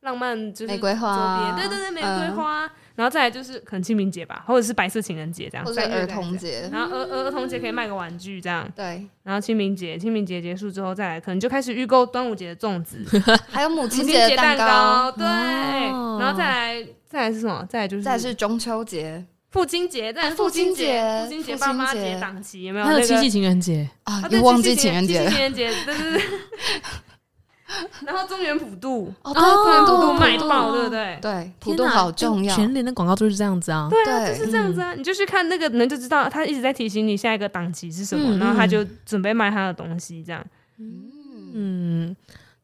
[0.00, 2.66] 浪漫就是玫瑰花，对对对，玫瑰花。
[2.66, 2.70] 嗯
[3.00, 6.68] 然后再来就是可能清明节吧，或者是白色情人节这样，或者儿童节。
[6.70, 8.70] 然后儿儿童节可以卖个玩具这样。
[8.76, 9.06] 对。
[9.22, 13.02] 然后清明节，清明节结束之后再来，可能就开始预购端午节的粽子，
[13.48, 15.10] 还有母亲节蛋糕。
[15.12, 15.24] 对。
[15.24, 17.66] 然后再来，再来是什么？
[17.70, 22.84] 再来就是再来是中秋节、父亲节，再来父亲节、父亲节、爸妈节档期有没有？
[22.84, 25.30] 还有七夕情人节啊，又忘记情人节了。
[25.30, 26.22] 情人节，对对对。
[28.06, 31.18] 然后中原普渡哦，对，中原普渡卖爆，对不对？
[31.20, 32.54] 对，普渡好重要。
[32.54, 34.94] 全联的广告就是这样子啊，对啊，就是这样子啊。
[34.94, 40.44] 你就去看那个人就知道，他一直在提醒你下一个档期是什么，然后他就准备卖他的东西，这样。
[40.78, 42.14] 嗯，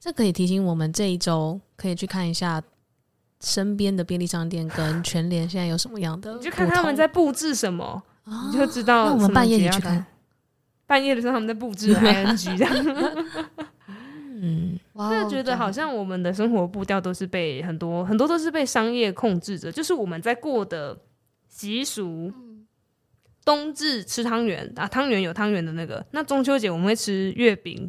[0.01, 2.63] 这可以提醒我们这一周可以去看一下
[3.41, 8.03] 身边的便利商店跟全联现在有什么样的，你就看他们在布置什么，
[8.51, 9.07] 你就知道。
[9.07, 10.05] 那我们半夜也去看，
[10.87, 12.75] 半夜的时候他们在布置 ING 这样。
[14.47, 20.97] 嗯，我就觉得好像我们的生活步调都是被很多很多都是被商业控制着，就是我们在过的
[21.49, 22.33] 习俗。
[23.45, 26.05] 冬至吃汤圆啊，汤圆有汤圆的那个。
[26.11, 27.89] 那中秋节我们会吃月饼，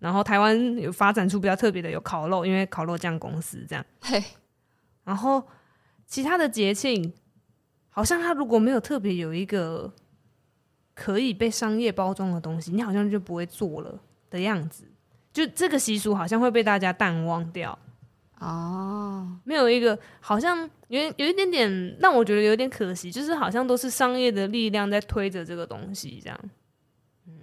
[0.00, 3.86] 然后台湾有发展出比较特别的有烤肉，因为烤肉酱公司这样。
[4.00, 4.20] 嘿，
[5.04, 5.46] 然后
[6.08, 7.14] 其他的节庆，
[7.88, 9.92] 好像它如果没有特别有一个
[10.92, 14.90] 可以被商业包装的东西，你好像就不会做了的样子。
[15.36, 17.78] 就这个习俗好像会被大家淡忘掉
[18.38, 20.58] 哦，没有一个好像
[20.88, 26.40] 有有一点点让我觉得有点可惜，就是好像都是商业的力量在推着这个东西这样。
[27.26, 27.34] 嗯，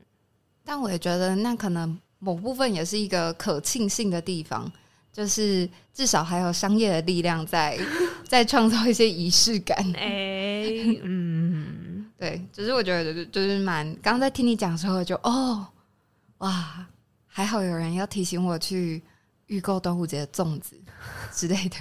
[0.66, 4.72] 但我也觉得那可能某部分也是一个可庆幸的地方，
[5.12, 7.78] 就是至少还有商业的力量在
[8.28, 9.78] 在创造一些仪式感。
[9.96, 15.68] 哎、欸， 嗯，对，只是我觉得就是蛮刚刚在听你讲的时候就哦，
[16.40, 16.88] 哇。
[17.36, 19.02] 还好有人要提醒我去
[19.48, 20.80] 预购端午节的粽子
[21.32, 21.78] 之类的，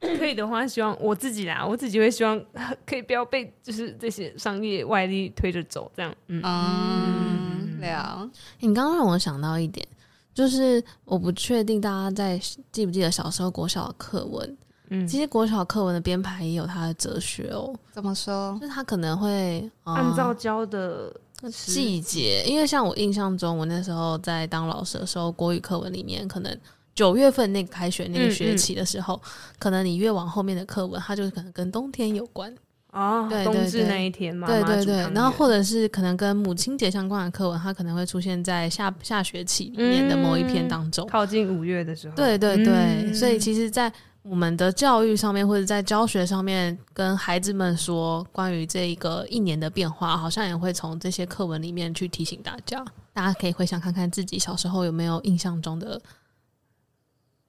[0.00, 2.44] 可以的话，希望我自己啦，我自己会希望
[2.84, 6.12] 可以不要被就是这些商业外力推着走，这样。
[6.26, 8.28] 嗯，嗯，对啊。
[8.58, 9.86] 你刚刚让我想到一点，
[10.34, 12.36] 就是我不确定大家在
[12.72, 14.58] 记不记得小时候国小的课文，
[14.90, 17.72] 嗯，其实国小课文的编排也有它的哲学哦。
[17.92, 18.58] 怎么说？
[18.60, 21.14] 就是他可能会、嗯、按照教的。
[21.52, 26.58] 细节，因为像我印象中，我那时候在当老师的时候，国语课文里面，可能
[26.94, 32.52] 九月份那个开学那个学期的时候，嗯嗯、可能你越往后面的课文，它就可能跟冬天有关
[32.92, 43.92] 哦，对对对，冬至那一天嘛，对对对，然后或者是可能跟母亲节相关的课文，它可能会出现在下下学期里面的某一篇当中，嗯、靠近五月的时候，对对对，嗯、所以其实，在
[44.28, 52.84] 我们的教育上面，或者在教学上面，跟孩子们说关于这一个一年的变化，好像也会从这些课文里面去提醒大家。
[53.14, 55.98] 大家可以回想看看自己小时候有没有印象中的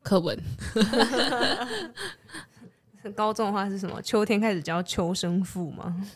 [0.01, 0.41] 课文。
[3.13, 4.01] 高中的话是什么？
[4.01, 6.07] 秋天开始教秋生赋吗？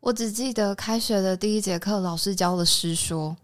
[0.00, 3.34] 我只记得开学的第一节课，老师教了诗说。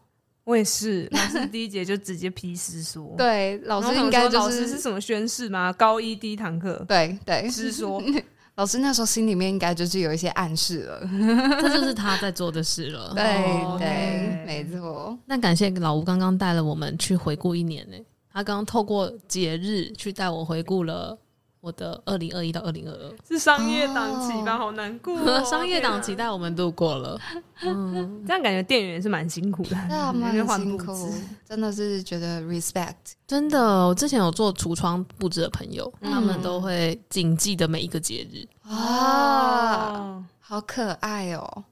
[0.49, 5.71] 我也是， 老师第一节就直接批师说，对，老师应该就是老师是什么宣誓吗？
[5.75, 8.03] 高一第一堂课，对对，师说，
[8.57, 11.01] 老师那时候心里面应该就是有一些暗示了，
[11.61, 15.19] 这就是他在做的事了，对对，没错。
[15.27, 17.97] 那感谢老吴刚刚带了我们去回顾一年呢，
[18.33, 21.19] 他刚刚透过节日去带我回顾了。
[21.61, 24.57] 我的二零二一到二零二二是商业档期吧？
[24.57, 27.19] 好难过， 商业档期带我们度过了。
[27.63, 29.77] 嗯，这样感觉店员是蛮辛苦的，
[30.13, 31.13] 蛮辛苦，
[31.49, 32.95] 真的是觉得 respect。
[33.27, 38.47] 真的，我之前有做橱窗布置的朋友，他们都会谨记的每一个节日。
[38.73, 41.65] 啊，好可爱哦！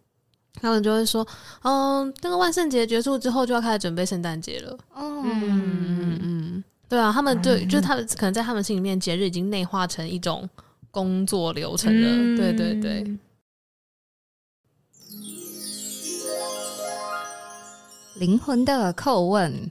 [0.60, 1.26] 他们就会说
[1.62, 6.64] ：“嗯，那个万圣节结束之后，就要开始准备圣诞节了。”嗯嗯嗯。
[6.88, 10.48] 对啊，他们对，嗯、就是他们可能在他们心里面，节日已经内化成一种
[10.92, 12.08] 工作流程了。
[12.08, 13.18] 嗯、对对对。
[18.14, 19.68] 灵魂的叩问。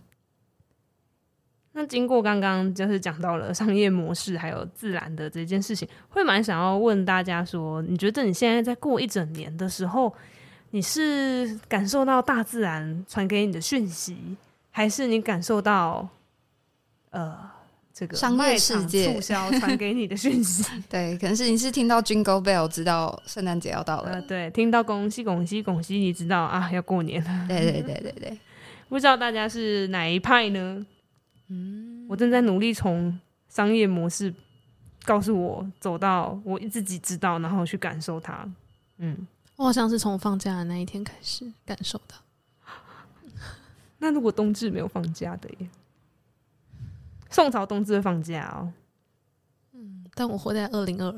[1.71, 10.13] 那经过刚刚就是讲到了商业模式，还有自然的这件事情，会蛮想要问大家说，你觉得你现在在过一整年的时候，
[10.71, 14.35] 你是感受到大自然传给你的讯息，
[14.69, 16.09] 还是你感受到？
[17.15, 17.37] 呃，
[17.93, 20.63] 这个商业世界促销传给你的讯息。
[20.89, 27.45] 对，可能是你是听到 Jingle Bell 知道圣诞节要到了，呃，对，听到恭喜恭喜恭喜，你知道啊要过年了。
[27.47, 28.39] 对对 对对对，
[28.89, 30.85] 不知道大家是哪一派呢？
[31.47, 34.33] 嗯，我正在努力从商业模式
[35.05, 38.45] 告诉我走到我自己知道，然后去感受它。
[38.97, 42.15] 嗯，我好像是从放假的那一天开始感受的。
[43.97, 45.69] 那如果冬至没有放假的耶？
[47.35, 48.71] 宋朝冬至会放假哦。
[49.73, 51.13] 嗯，但我活在二零二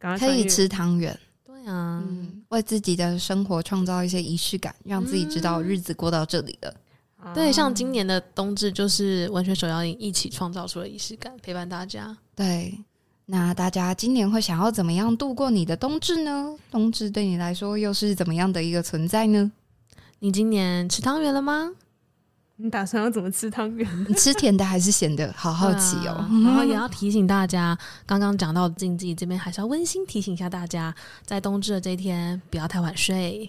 [0.00, 1.14] 二，可以吃汤圆。
[1.44, 6.74] 对啊，嗯，为自己的生活创造一些仪式感，让自己知道日子过到这里了。
[7.22, 12.16] 嗯、对，像今年的冬至就是文学手摇饮一起创造出了仪式感，陪伴大家。
[12.34, 12.82] 对，
[13.26, 16.56] 那大家今年会想要怎么样度过你的冬至呢？
[16.70, 19.52] 冬至对你来说又是怎么样的一个存在呢？
[20.20, 21.70] 你今年吃汤圆了吗？
[22.60, 23.88] 你打算要怎么吃汤圆？
[24.08, 25.32] 你吃甜的还是咸的？
[25.36, 26.14] 好好奇哦。
[26.14, 30.92] 啊、然后也要 提醒大家，刚刚讲到的禁忌，这边还是要温馨提醒一下大家，
[31.24, 33.48] 在冬至的这一天不要太晚睡。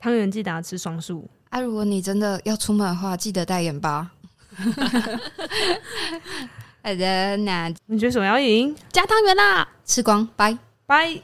[0.00, 1.30] 汤圆记得吃双数。
[1.50, 4.10] 啊，如果你真的要出门的话，记得带盐巴。
[6.82, 11.20] 好的，那你觉得什么要赢加汤圆啦，吃光，拜拜。